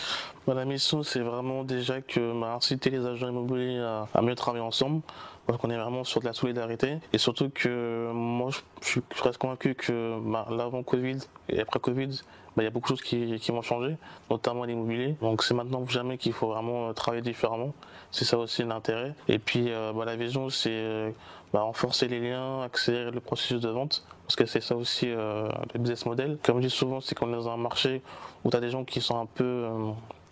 bah, 0.47 0.55
La 0.55 0.65
mission, 0.65 1.03
c'est 1.03 1.21
vraiment 1.21 1.65
déjà 1.65 2.01
que 2.01 2.41
bah, 2.41 2.55
inciter 2.55 2.91
les 2.91 3.05
agents 3.07 3.29
immobiliers 3.29 3.79
à, 4.15 4.23
mieux 4.23 4.35
travailler 4.35 4.65
ensemble, 4.65 5.03
parce 5.47 5.59
qu'on 5.59 5.71
est 5.71 5.79
vraiment 5.79 6.05
sur 6.05 6.21
de 6.21 6.27
la 6.27 6.33
solidarité. 6.33 6.99
Et 7.13 7.19
surtout 7.19 7.51
que 7.51 8.11
moi, 8.13 8.51
je, 8.51 8.87
suis, 8.87 9.01
presque 9.01 9.41
convaincu 9.41 9.75
que 9.75 10.19
bah, 10.21 10.47
l'avant 10.51 10.83
Covid 10.83 11.19
et 11.49 11.61
après 11.61 11.81
Covid, 11.81 12.21
bah, 12.57 12.63
il 12.63 12.65
y 12.65 12.69
a 12.69 12.71
beaucoup 12.71 12.93
de 12.93 12.99
choses 12.99 13.03
qui, 13.03 13.39
qui 13.41 13.51
vont 13.51 13.63
changer, 13.63 13.97
notamment 14.31 14.65
l'immobilier. 14.65 15.17
Donc 15.23 15.43
c'est 15.43 15.55
maintenant 15.55 15.81
ou 15.81 15.89
jamais 15.89 16.19
qu'il 16.19 16.33
faut 16.33 16.49
vraiment 16.49 16.89
euh, 16.89 16.93
travailler 16.93 17.23
différemment. 17.23 17.73
C'est 18.11 18.25
ça 18.25 18.39
aussi 18.39 18.63
l'intérêt. 18.63 19.15
Et 19.29 19.39
puis 19.39 19.67
euh, 19.71 19.93
bah, 19.95 20.05
la 20.05 20.17
vision, 20.17 20.51
c'est 20.51 20.71
euh, 20.71 21.11
bah, 21.53 21.63
renforcer 21.63 22.09
les 22.09 22.21
liens, 22.21 22.63
accélérer 22.63 23.11
le 23.11 23.21
processus 23.21 23.61
de 23.61 23.71
vente, 23.71 24.05
parce 24.27 24.37
que 24.37 24.45
c'est 24.45 24.61
ça 24.61 24.77
aussi 24.77 25.07
le 25.07 25.49
business 25.75 26.05
model. 26.07 26.39
Comme 26.43 26.57
je 26.61 26.69
dis 26.69 26.75
souvent, 26.75 27.01
c'est 27.01 27.15
qu'on 27.15 27.29
est 27.31 27.37
dans 27.37 27.49
un 27.49 27.57
marché 27.57 28.03
où 28.45 28.51
tu 28.51 28.57
as 28.57 28.61
des 28.61 28.71
gens 28.71 28.85
qui 28.85 29.01
sont 29.01 29.19
un 29.19 29.27
peu 29.27 29.67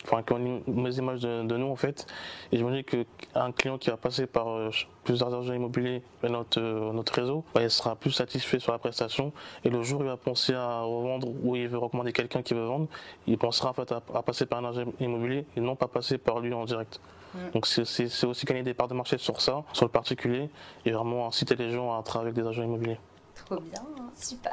enfin, 0.05 0.23
qui 0.23 0.33
ont 0.33 0.39
une 0.39 0.63
mauvaise 0.67 0.99
image 0.99 1.21
de, 1.21 1.57
nous 1.57 1.69
en 1.69 1.77
fait. 1.77 2.07
Et 2.53 2.57
je 2.57 2.65
me 2.65 2.73
dis 2.73 2.85
qu'un 2.85 3.53
client 3.53 3.79
qui 3.79 3.91
va 3.91 3.97
passer 3.97 4.27
par 4.27 4.49
euh, 4.49 4.71
plusieurs 5.05 5.35
agents 5.35 5.53
immobiliers 5.53 6.03
de 6.23 6.29
notre, 6.29 6.61
euh, 6.61 6.93
notre 6.93 7.15
réseau, 7.15 7.45
bah, 7.55 7.63
il 7.63 7.71
sera 7.71 7.97
plus 7.97 8.11
satisfait 8.11 8.59
sur 8.59 8.73
la 8.73 8.79
prestation. 8.79 9.33
Et 9.65 9.71
le 9.71 9.83
jour 9.83 10.01
où 10.01 10.05
il 10.05 10.09
va 10.09 10.17
penser 10.17 10.55
à 10.55 10.81
revendre 10.81 11.29
ou 11.43 11.57
il 11.57 11.69
veut 11.69 11.79
recommander 11.79 12.13
quelqu'un 12.13 12.43
qui 12.43 12.55
veut 12.55 12.65
vendre, 12.65 12.89
il 13.27 13.39
pensera 13.39 13.71
en 13.71 13.75
fait 13.75 13.93
à, 13.93 14.23
passer 14.23 14.47
par 14.47 14.65
un 14.65 14.71
agent 14.71 14.85
immobilier 15.01 15.47
et 15.57 15.61
non 15.61 15.77
pas 15.77 15.89
passer 15.89 16.19
par 16.19 16.41
lui 16.41 16.53
en 16.53 16.65
direct. 16.65 17.01
Mm. 17.35 17.39
Donc 17.55 17.67
c'est 17.67 18.25
aussi 18.25 18.47
gagner 18.47 18.63
des 18.63 18.75
parts 18.75 18.89
de 18.89 18.95
marché 18.95 19.19
sur 19.19 19.41
ça, 19.41 19.63
sur 19.73 19.85
le 19.85 19.91
particulier, 19.91 20.51
et 20.85 20.91
vraiment 20.91 21.27
inciter 21.27 21.57
les 21.57 21.71
gens 21.71 21.97
à 21.97 22.03
travailler 22.03 22.31
avec 22.31 22.43
des 22.43 22.49
agents 22.49 22.63
immobiliers 22.63 22.99
bien, 23.59 23.83
hein, 23.99 24.11
super. 24.19 24.53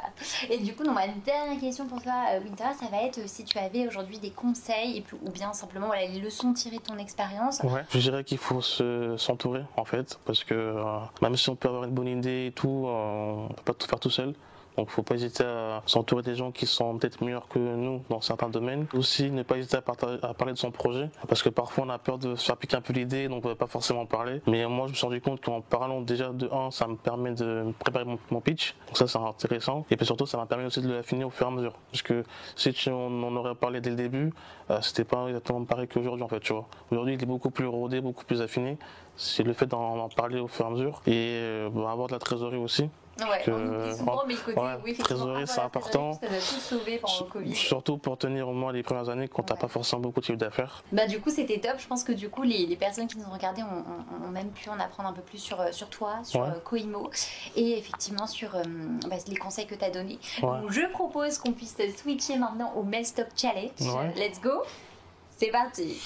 Et 0.50 0.58
du 0.58 0.74
coup, 0.74 0.82
ma 0.84 1.06
dernière 1.08 1.60
question 1.60 1.86
pour 1.86 2.02
toi, 2.02 2.14
euh, 2.32 2.40
Winter, 2.40 2.64
ça 2.78 2.86
va 2.90 3.02
être 3.02 3.20
si 3.28 3.44
tu 3.44 3.58
avais 3.58 3.86
aujourd'hui 3.86 4.18
des 4.18 4.30
conseils 4.30 5.04
ou 5.22 5.30
bien 5.30 5.52
simplement 5.52 5.92
les 5.92 6.20
leçons 6.20 6.52
tirées 6.52 6.78
de 6.78 6.82
ton 6.82 6.98
expérience. 6.98 7.60
Ouais, 7.62 7.84
je 7.90 7.98
dirais 7.98 8.24
qu'il 8.24 8.38
faut 8.38 8.60
s'entourer 8.60 9.64
en 9.76 9.84
fait, 9.84 10.18
parce 10.24 10.44
que 10.44 10.54
euh, 10.54 10.98
même 11.22 11.36
si 11.36 11.48
on 11.50 11.56
peut 11.56 11.68
avoir 11.68 11.84
une 11.84 11.92
bonne 11.92 12.08
idée 12.08 12.46
et 12.46 12.52
tout, 12.52 12.86
euh, 12.86 13.46
on 13.48 13.48
peut 13.48 13.62
pas 13.64 13.74
tout 13.74 13.86
faire 13.86 14.00
tout 14.00 14.10
seul. 14.10 14.34
Donc 14.78 14.90
faut 14.90 15.02
pas 15.02 15.16
hésiter 15.16 15.42
à 15.42 15.82
s'entourer 15.86 16.22
des 16.22 16.36
gens 16.36 16.52
qui 16.52 16.64
sont 16.64 16.98
peut-être 16.98 17.20
meilleurs 17.20 17.48
que 17.48 17.58
nous 17.58 18.00
dans 18.10 18.20
certains 18.20 18.48
domaines. 18.48 18.86
Aussi, 18.94 19.28
ne 19.28 19.42
pas 19.42 19.56
hésiter 19.56 19.76
à, 19.76 19.82
parler 19.82 20.52
de 20.52 20.58
son 20.58 20.70
projet, 20.70 21.10
parce 21.26 21.42
que 21.42 21.48
parfois 21.48 21.84
on 21.84 21.90
a 21.90 21.98
peur 21.98 22.16
de 22.16 22.36
se 22.36 22.44
faire 22.46 22.56
piquer 22.56 22.76
un 22.76 22.80
peu 22.80 22.92
l'idée, 22.92 23.26
donc 23.26 23.44
on 23.44 23.48
ne 23.48 23.54
pas 23.54 23.66
forcément 23.66 24.06
parler. 24.06 24.40
Mais 24.46 24.64
moi, 24.66 24.86
je 24.86 24.92
me 24.92 24.96
suis 24.96 25.04
rendu 25.04 25.20
compte 25.20 25.40
qu'en 25.40 25.62
parlant 25.62 26.00
déjà 26.00 26.28
de 26.28 26.48
1, 26.48 26.70
ça 26.70 26.86
me 26.86 26.94
permet 26.94 27.32
de 27.32 27.74
préparer 27.80 28.04
mon, 28.04 28.40
pitch. 28.40 28.76
Donc 28.86 28.96
ça, 28.96 29.08
c'est 29.08 29.18
intéressant. 29.18 29.84
Et 29.90 29.96
puis 29.96 30.06
surtout, 30.06 30.26
ça 30.26 30.38
m'a 30.38 30.46
permis 30.46 30.66
aussi 30.66 30.80
de 30.80 30.92
l'affiner 30.92 31.24
au 31.24 31.30
fur 31.30 31.48
et 31.48 31.50
à 31.50 31.52
mesure. 31.52 31.74
Parce 31.90 32.02
que 32.02 32.22
si 32.54 32.88
on 32.88 33.24
en 33.24 33.34
aurait 33.34 33.56
parlé 33.56 33.80
dès 33.80 33.90
le 33.90 33.96
début, 33.96 34.32
euh, 34.70 34.80
c'était 34.80 35.02
pas 35.02 35.26
exactement 35.26 35.64
pareil 35.64 35.88
qu'aujourd'hui 35.88 36.22
en 36.22 36.28
fait, 36.28 36.38
tu 36.38 36.52
vois. 36.52 36.68
Aujourd'hui, 36.92 37.14
il 37.14 37.22
est 37.22 37.26
beaucoup 37.26 37.50
plus 37.50 37.66
rodé, 37.66 38.00
beaucoup 38.00 38.24
plus 38.24 38.40
affiné. 38.42 38.78
C'est 39.16 39.42
le 39.42 39.54
fait 39.54 39.66
d'en 39.66 40.08
parler 40.10 40.38
au 40.38 40.46
fur 40.46 40.66
et 40.66 40.68
à 40.68 40.70
mesure 40.70 41.02
et 41.08 41.12
euh, 41.16 41.68
bah, 41.68 41.90
avoir 41.90 42.06
de 42.06 42.12
la 42.12 42.20
trésorerie 42.20 42.58
aussi. 42.58 42.88
Ouais, 43.20 43.42
que, 43.44 43.96
souvent, 43.96 44.22
mais 44.26 44.34
le 44.34 44.40
côté, 44.40 44.60
oui, 44.84 44.96
trésorerie, 44.96 45.46
c'est 45.46 45.60
important. 45.60 46.16
Tous 46.16 46.60
sauvés 46.60 46.98
pendant 46.98 47.14
le 47.20 47.30
Covid. 47.30 47.54
Surtout 47.54 47.98
pour 47.98 48.16
tenir 48.16 48.48
au 48.48 48.52
moins 48.52 48.72
les 48.72 48.82
premières 48.82 49.08
années 49.08 49.28
quand 49.28 49.42
t'as 49.42 49.56
pas 49.56 49.68
forcément 49.68 50.02
beaucoup 50.02 50.20
de 50.20 50.24
chiffre 50.24 50.38
d'affaires. 50.38 50.84
Bah, 50.92 51.06
du 51.06 51.20
coup, 51.20 51.30
c'était 51.30 51.58
top. 51.58 51.74
Je 51.78 51.86
pense 51.86 52.04
que 52.04 52.12
du 52.12 52.28
coup, 52.28 52.42
les, 52.42 52.66
les 52.66 52.76
personnes 52.76 53.08
qui 53.08 53.18
nous 53.18 53.26
ont 53.26 53.32
regardé 53.32 53.62
ont, 53.62 54.28
même 54.28 54.50
pu 54.50 54.68
en 54.68 54.78
apprendre 54.78 55.08
un 55.08 55.12
peu 55.12 55.22
plus 55.22 55.38
sur, 55.38 55.62
sur 55.72 55.88
toi, 55.88 56.20
sur 56.22 56.40
ouais. 56.40 56.48
Coimo 56.64 57.10
et 57.56 57.78
effectivement 57.78 58.26
sur 58.26 58.54
euh, 58.54 58.62
bah, 59.08 59.16
les 59.26 59.36
conseils 59.36 59.66
que 59.66 59.74
tu 59.74 59.84
as 59.84 59.90
donnés. 59.90 60.18
Donc, 60.40 60.70
je 60.70 60.86
propose 60.92 61.38
qu'on 61.38 61.52
puisse 61.52 61.76
switcher 61.96 62.38
maintenant 62.38 62.72
au 62.76 62.82
Mail 62.82 63.04
Stop 63.04 63.28
Challenge. 63.36 63.70
Let's 64.16 64.40
go! 64.40 64.62
C'est 65.36 65.50
parti! 65.50 66.00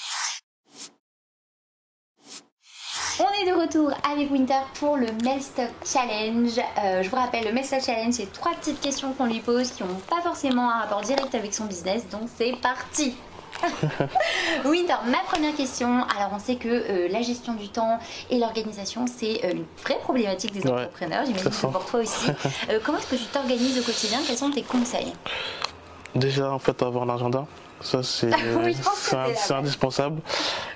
On 3.19 3.43
est 3.43 3.47
de 3.47 3.53
retour 3.55 3.91
avec 4.11 4.31
Winter 4.31 4.61
pour 4.79 4.97
le 4.97 5.05
Stock 5.39 5.69
Challenge. 5.85 6.59
Euh, 6.83 7.03
je 7.03 7.09
vous 7.09 7.15
rappelle, 7.15 7.53
le 7.53 7.63
Stock 7.63 7.81
Challenge, 7.85 8.11
c'est 8.11 8.31
trois 8.33 8.53
petites 8.53 8.81
questions 8.81 9.13
qu'on 9.13 9.27
lui 9.27 9.39
pose 9.39 9.69
qui 9.69 9.83
n'ont 9.83 10.01
pas 10.09 10.21
forcément 10.21 10.71
un 10.71 10.79
rapport 10.79 11.01
direct 11.01 11.35
avec 11.35 11.53
son 11.53 11.65
business. 11.65 12.09
Donc 12.09 12.23
c'est 12.35 12.53
parti 12.59 13.15
Winter, 14.65 14.95
ma 15.05 15.19
première 15.19 15.55
question. 15.55 16.05
Alors, 16.17 16.31
on 16.33 16.39
sait 16.39 16.55
que 16.55 16.67
euh, 16.67 17.07
la 17.09 17.21
gestion 17.21 17.53
du 17.53 17.69
temps 17.69 17.99
et 18.31 18.39
l'organisation, 18.39 19.05
c'est 19.05 19.45
euh, 19.45 19.51
une 19.51 19.65
vraie 19.83 19.99
problématique 19.99 20.51
des 20.51 20.67
entrepreneurs. 20.67 21.23
J'imagine 21.27 21.51
que 21.51 21.67
pour 21.67 21.85
toi 21.85 21.99
aussi. 21.99 22.31
comment 22.83 22.97
est-ce 22.97 23.11
que 23.11 23.15
tu 23.15 23.25
t'organises 23.25 23.77
au 23.77 23.83
quotidien? 23.83 24.19
Quels 24.25 24.37
sont 24.37 24.49
tes 24.49 24.63
conseils? 24.63 25.13
Déjà, 26.15 26.51
en 26.51 26.59
fait, 26.59 26.81
avoir 26.81 27.03
un 27.07 27.13
agenda. 27.13 27.45
Ça, 27.81 28.01
c'est 28.01 28.31
indispensable 29.53 30.21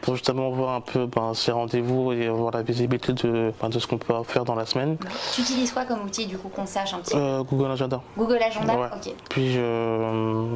pour 0.02 0.16
justement 0.16 0.50
voir 0.50 0.76
un 0.76 0.82
peu 0.82 1.06
ben, 1.06 1.34
ses 1.34 1.52
rendez-vous 1.52 2.12
et 2.12 2.28
avoir 2.28 2.52
la 2.52 2.62
visibilité 2.62 3.14
de, 3.14 3.54
ben, 3.62 3.70
de 3.70 3.80
ce 3.80 3.88
qu'on 3.88 3.98
peut 3.98 4.14
faire 4.24 4.44
dans 4.44 4.56
la 4.56 4.66
semaine. 4.66 4.98
Tu 5.34 5.42
utilises 5.42 5.72
quoi 5.72 5.86
comme 5.86 6.04
outil 6.04 6.26
du 6.26 6.38
coup 6.38 6.50
qu'on 6.50 6.66
sache 6.66 6.94
un 6.94 7.00
petit 7.00 7.14
peu? 7.14 7.20
Euh, 7.20 7.44
Google 7.44 7.72
Agenda. 7.72 8.02
Google 8.18 8.40
Agenda 8.42 8.92
Ok. 8.96 9.14
Puis 9.30 9.58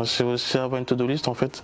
c'est 0.05 0.23
aussi 0.23 0.57
avoir 0.57 0.79
une 0.79 0.85
to-do 0.85 1.07
list 1.07 1.27
en 1.27 1.33
fait. 1.33 1.63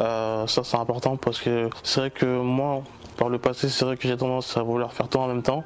Euh, 0.00 0.46
ça 0.46 0.64
c'est 0.64 0.76
important 0.76 1.16
parce 1.16 1.40
que 1.40 1.68
c'est 1.82 2.00
vrai 2.00 2.10
que 2.10 2.40
moi 2.40 2.82
par 3.16 3.28
le 3.28 3.38
passé, 3.38 3.68
c'est 3.68 3.84
vrai 3.84 3.96
que 3.96 4.06
j'ai 4.06 4.16
tendance 4.16 4.56
à 4.56 4.62
vouloir 4.62 4.92
faire 4.92 5.08
tout 5.08 5.18
en 5.18 5.28
même 5.28 5.42
temps. 5.42 5.64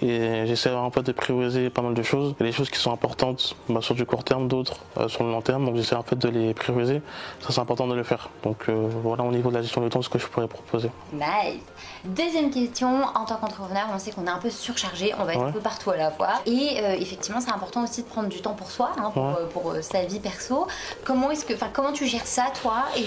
Et 0.00 0.46
j'essaie 0.46 0.70
un 0.70 0.90
peu 0.90 1.02
de 1.02 1.12
prioriser 1.12 1.70
pas 1.70 1.82
mal 1.82 1.94
de 1.94 2.02
choses. 2.02 2.34
Il 2.38 2.44
y 2.44 2.48
a 2.48 2.50
des 2.50 2.56
choses 2.56 2.70
qui 2.70 2.78
sont 2.78 2.92
importantes 2.92 3.56
bah, 3.68 3.80
sur 3.80 3.94
du 3.94 4.04
court 4.04 4.24
terme, 4.24 4.48
d'autres 4.48 4.76
euh, 4.98 5.08
sur 5.08 5.24
le 5.24 5.30
long 5.30 5.42
terme. 5.42 5.64
Donc 5.64 5.76
j'essaie 5.76 5.94
en 5.94 6.02
fait 6.02 6.16
de 6.16 6.28
les 6.28 6.54
prioriser. 6.54 7.02
Ça, 7.40 7.52
c'est 7.52 7.60
important 7.60 7.86
de 7.86 7.94
le 7.94 8.02
faire. 8.02 8.30
Donc 8.42 8.68
euh, 8.68 8.88
voilà 9.02 9.24
au 9.24 9.30
niveau 9.30 9.50
de 9.50 9.56
la 9.56 9.62
gestion 9.62 9.80
du 9.80 9.88
temps 9.88 10.02
ce 10.02 10.08
que 10.08 10.18
je 10.18 10.26
pourrais 10.26 10.48
proposer. 10.48 10.90
Nice. 11.12 11.60
Deuxième 12.04 12.50
question, 12.50 13.04
en 13.04 13.24
tant 13.24 13.36
qu'entrepreneur, 13.36 13.86
on 13.94 13.98
sait 13.98 14.10
qu'on 14.10 14.26
est 14.26 14.30
un 14.30 14.38
peu 14.38 14.50
surchargé, 14.50 15.12
on 15.18 15.24
va 15.24 15.34
être 15.34 15.42
un 15.42 15.52
peu 15.52 15.60
partout 15.60 15.90
à 15.90 15.96
la 15.96 16.10
fois. 16.10 16.40
Et 16.46 16.80
euh, 16.80 16.96
effectivement, 16.98 17.40
c'est 17.40 17.52
important 17.52 17.84
aussi 17.84 18.02
de 18.02 18.08
prendre 18.08 18.28
du 18.28 18.40
temps 18.40 18.54
pour 18.54 18.70
soi, 18.70 18.90
hein, 18.98 19.10
pour, 19.12 19.36
pour 19.52 19.74
sa 19.82 20.04
vie 20.04 20.18
perso. 20.18 20.66
Comment 21.04 21.30
est-ce 21.30 21.44
que, 21.44 21.54
enfin, 21.54 21.68
comment 21.72 21.92
tu 21.92 22.06
gères 22.06 22.26
ça, 22.26 22.46
toi 22.60 22.84
et 22.96 23.04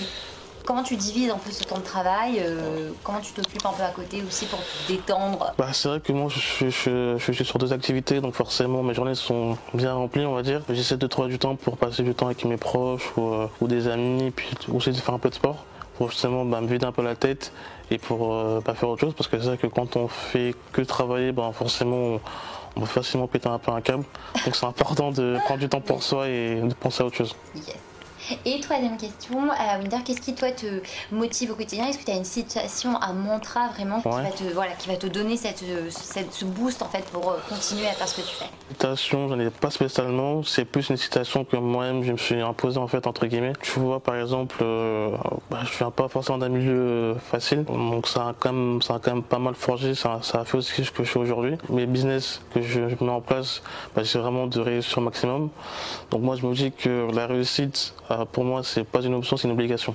Comment 0.65 0.81
tu 0.81 0.95
divises 0.95 1.31
en 1.31 1.37
plus 1.37 1.51
ce 1.51 1.63
temps 1.63 1.77
de 1.77 1.83
travail 1.83 2.39
euh, 2.39 2.89
Comment 3.03 3.19
tu 3.19 3.33
t'occupes 3.33 3.63
un 3.65 3.71
peu 3.71 3.83
à 3.83 3.89
côté 3.89 4.23
aussi 4.27 4.47
pour 4.47 4.59
te 4.59 4.91
détendre? 4.91 5.53
Bah, 5.59 5.67
C'est 5.73 5.87
vrai 5.87 5.99
que 5.99 6.11
moi 6.11 6.27
je, 6.27 7.19
suis 7.19 7.45
sur 7.45 7.59
deux 7.59 7.71
activités, 7.71 8.19
donc 8.19 8.33
forcément 8.33 8.81
mes 8.81 8.95
journées 8.95 9.13
sont 9.13 9.57
bien 9.75 9.93
remplies, 9.93 10.25
on 10.25 10.33
va 10.33 10.41
dire. 10.41 10.61
J'essaie 10.69 10.97
de 10.97 11.05
trouver 11.05 11.29
du 11.29 11.37
temps 11.37 11.55
pour 11.55 11.77
passer 11.77 12.01
du 12.01 12.15
temps 12.15 12.25
avec 12.25 12.43
mes 12.45 12.57
proches 12.57 13.13
ou, 13.15 13.33
euh, 13.33 13.47
des 13.61 13.87
amis, 13.87 14.31
puis 14.31 14.49
aussi 14.73 14.89
de 14.89 14.95
faire 14.95 15.13
un 15.13 15.19
peu 15.19 15.29
de 15.29 15.35
sport 15.35 15.65
pour 15.97 16.09
justement 16.09 16.43
bah, 16.45 16.61
me 16.61 16.67
vider 16.67 16.85
un 16.85 16.91
peu 16.91 17.03
la 17.03 17.15
tête 17.15 17.53
et 17.91 17.99
pour 17.99 18.33
euh, 18.33 18.59
pas 18.59 18.73
faire 18.73 18.89
autre 18.89 19.01
chose 19.01 19.13
parce 19.15 19.29
que 19.29 19.39
c'est 19.39 19.45
vrai 19.45 19.57
que 19.57 19.67
quand 19.67 19.95
on 19.95 20.07
fait 20.07 20.55
que 20.71 20.81
travailler, 20.81 21.31
bah, 21.31 21.51
forcément 21.53 22.19
on, 22.75 22.79
va 22.79 22.87
facilement 22.87 23.27
péter 23.27 23.49
un 23.49 23.59
peu 23.59 23.71
un 23.71 23.81
câble. 23.81 24.03
Donc 24.45 24.55
c'est 24.55 24.65
important 24.65 25.11
de 25.11 25.37
prendre 25.45 25.59
du 25.59 25.69
temps 25.69 25.79
pour 25.79 26.01
soi 26.01 26.27
et 26.27 26.59
de 26.59 26.73
penser 26.73 27.03
à 27.03 27.05
autre 27.05 27.17
chose. 27.17 27.35
Et 28.45 28.59
troisième 28.59 28.97
question, 28.97 29.49
euh, 29.49 29.79
Winder, 29.79 29.97
qu'est-ce 30.03 30.21
qui 30.21 30.33
toi 30.33 30.51
te 30.51 30.81
motive 31.11 31.51
au 31.51 31.55
quotidien? 31.55 31.87
Est-ce 31.87 31.99
que 31.99 32.05
tu 32.05 32.11
as 32.11 32.15
une 32.15 32.25
situation, 32.25 33.01
un 33.01 33.13
mantra 33.13 33.67
vraiment 33.69 34.01
qui, 34.01 34.09
va, 34.09 34.31
te, 34.31 34.43
voilà, 34.53 34.71
qui 34.73 34.87
va 34.87 34.95
te 34.95 35.07
donner 35.07 35.37
cette, 35.37 35.63
cette, 35.89 36.33
ce 36.33 36.45
boost 36.45 36.81
en 36.81 36.89
fait 36.89 37.05
pour 37.11 37.29
euh, 37.29 37.37
continuer 37.47 37.87
à 37.87 37.91
faire 37.91 38.07
ce 38.07 38.21
que 38.21 38.27
tu 38.27 38.35
fais? 38.35 38.45
Citation, 38.69 39.29
j'en 39.29 39.39
ai 39.39 39.49
pas 39.49 39.69
spécialement. 39.69 40.43
C'est 40.43 40.65
plus 40.65 40.89
une 40.89 40.97
citation 40.97 41.45
que 41.45 41.55
moi-même 41.57 42.03
je 42.03 42.11
me 42.11 42.17
suis 42.17 42.41
imposée 42.41 42.79
en 42.79 42.87
fait 42.87 43.05
entre 43.05 43.27
guillemets. 43.27 43.53
Tu 43.61 43.79
vois 43.79 43.99
par 43.99 44.15
exemple, 44.15 44.57
euh, 44.61 45.15
bah, 45.51 45.59
je 45.63 45.77
viens 45.77 45.91
pas 45.91 46.07
forcément 46.07 46.39
d'un 46.39 46.49
milieu 46.49 47.15
facile, 47.31 47.63
donc 47.65 48.07
ça 48.07 48.29
a 48.29 48.33
quand 48.37 48.53
même, 48.53 48.81
ça 48.81 48.95
a 48.95 48.99
quand 48.99 49.13
même 49.13 49.23
pas 49.23 49.39
mal 49.39 49.53
forgé. 49.55 49.93
Ça, 49.93 50.19
ça 50.23 50.41
a 50.41 50.45
fait 50.45 50.57
aussi 50.57 50.83
ce 50.83 50.91
que 50.91 51.03
je 51.03 51.09
suis 51.09 51.19
aujourd'hui. 51.19 51.57
Mes 51.69 51.85
business 51.85 52.41
que 52.53 52.61
je, 52.61 52.79
mets 52.79 53.09
en 53.09 53.21
place, 53.21 53.61
bah, 53.95 54.01
c'est 54.03 54.17
vraiment 54.17 54.47
de 54.47 54.59
réussir 54.59 54.97
au 54.97 55.01
maximum. 55.01 55.49
Donc 56.09 56.21
moi 56.21 56.35
je 56.35 56.45
me 56.45 56.53
dis 56.53 56.71
que 56.71 57.07
la 57.13 57.27
réussite 57.27 57.93
euh, 58.11 58.14
pour 58.31 58.43
moi, 58.45 58.61
c'est 58.63 58.83
pas 58.83 59.01
une 59.01 59.13
option, 59.15 59.35
c'est 59.35 59.47
une 59.47 59.53
obligation. 59.53 59.93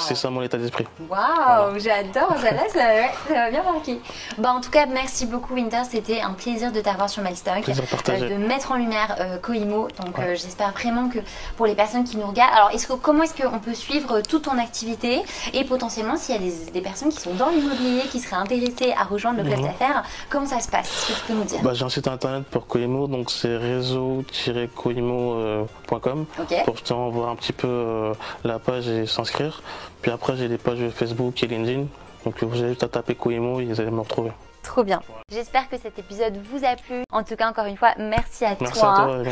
C'est 0.00 0.14
ça 0.14 0.30
mon 0.30 0.42
état 0.42 0.58
d'esprit. 0.58 0.86
Waouh, 1.08 1.78
j'adore, 1.78 2.36
ça, 2.38 2.50
ça, 2.68 3.34
va 3.34 3.50
bien 3.50 3.62
marquer. 3.62 4.00
Bah, 4.38 4.52
en 4.52 4.60
tout 4.60 4.70
cas, 4.70 4.86
merci 4.86 5.26
beaucoup 5.26 5.54
Winter, 5.54 5.82
c'était 5.88 6.20
un 6.20 6.32
plaisir 6.32 6.72
de 6.72 6.80
t'avoir 6.80 7.10
sur 7.10 7.22
Milstock, 7.22 7.68
euh, 8.08 8.28
de 8.28 8.34
mettre 8.34 8.72
en 8.72 8.76
lumière 8.76 9.16
euh, 9.20 9.38
Koimo. 9.38 9.86
Donc 10.02 10.18
euh, 10.18 10.34
j'espère 10.34 10.72
vraiment 10.72 11.08
que 11.08 11.20
pour 11.56 11.66
les 11.66 11.74
personnes 11.74 12.04
qui 12.04 12.16
nous 12.16 12.26
regardent, 12.26 12.54
alors 12.54 12.70
est-ce 12.70 12.86
que, 12.86 12.94
comment 12.94 13.22
est-ce 13.22 13.34
qu'on 13.40 13.58
peut 13.58 13.74
suivre 13.74 14.20
toute 14.20 14.42
ton 14.42 14.58
activité 14.58 15.22
et 15.52 15.64
potentiellement 15.64 16.16
s'il 16.16 16.34
y 16.34 16.38
a 16.38 16.40
des, 16.72 16.80
personnes 16.80 17.10
qui 17.10 17.20
sont 17.20 17.34
dans 17.34 17.50
l'immobilier, 17.50 18.02
qui 18.10 18.18
seraient 18.20 18.36
intéressées 18.36 18.94
à 18.96 19.02
rejoindre 19.04 19.42
le 19.42 19.44
club 19.44 19.58
mhm. 19.60 19.66
d'affaires, 19.66 20.02
comment 20.28 20.46
ça 20.46 20.60
se 20.60 20.68
passe? 20.68 20.88
Est-ce 20.88 21.08
que 21.08 21.14
tu 21.20 21.26
peux 21.26 21.34
nous 21.34 21.44
dire? 21.44 21.60
Bah, 21.62 21.74
J'ai 21.74 21.84
un 21.84 21.88
site 21.88 22.08
internet 22.08 22.44
pour 22.44 22.66
Koimo, 22.66 23.08
donc 23.08 23.30
c'est 23.30 23.56
réseau-koimo.com 23.56 26.26
pour 26.64 26.76
justement 26.76 27.10
voir 27.10 27.30
un 27.30 27.36
petit 27.36 27.52
peu 27.52 28.12
la 28.44 28.58
page 28.58 28.88
et 28.88 29.06
s'inscrire. 29.06 29.62
Puis 30.02 30.10
après, 30.10 30.36
j'ai 30.36 30.48
des 30.48 30.58
pages 30.58 30.88
Facebook 30.90 31.42
et 31.42 31.46
LinkedIn. 31.46 31.86
Donc 32.24 32.42
vous 32.42 32.60
avez 32.60 32.70
juste 32.70 32.82
à 32.82 32.88
taper 32.88 33.14
Koimo 33.14 33.60
et 33.60 33.64
vous 33.64 33.80
allez 33.80 33.90
me 33.90 34.00
retrouver. 34.00 34.32
Trop 34.62 34.82
bien. 34.82 35.00
J'espère 35.32 35.68
que 35.68 35.78
cet 35.78 35.98
épisode 35.98 36.36
vous 36.50 36.64
a 36.64 36.76
plu. 36.76 37.02
En 37.12 37.22
tout 37.22 37.36
cas, 37.36 37.48
encore 37.48 37.64
une 37.66 37.76
fois, 37.76 37.92
merci 37.98 38.44
à 38.44 38.54
toi. 38.54 38.66
Merci 38.66 38.80
à 38.80 38.94
toi, 38.94 39.22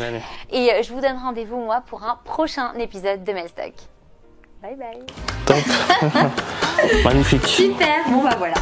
Et 0.51 0.71
euh, 0.71 0.81
je 0.81 0.91
vous 0.91 1.01
donne 1.01 1.17
rendez-vous, 1.17 1.57
moi, 1.57 1.83
pour 1.85 2.03
un 2.03 2.17
prochain 2.23 2.73
épisode 2.73 3.23
de 3.23 3.33
Melstock. 3.33 3.73
Bye 4.61 4.75
bye. 4.75 5.05
Top. 5.45 5.57
Magnifique. 7.03 7.45
Super. 7.45 8.09
Bon, 8.09 8.23
bah 8.23 8.35
voilà. 8.37 8.55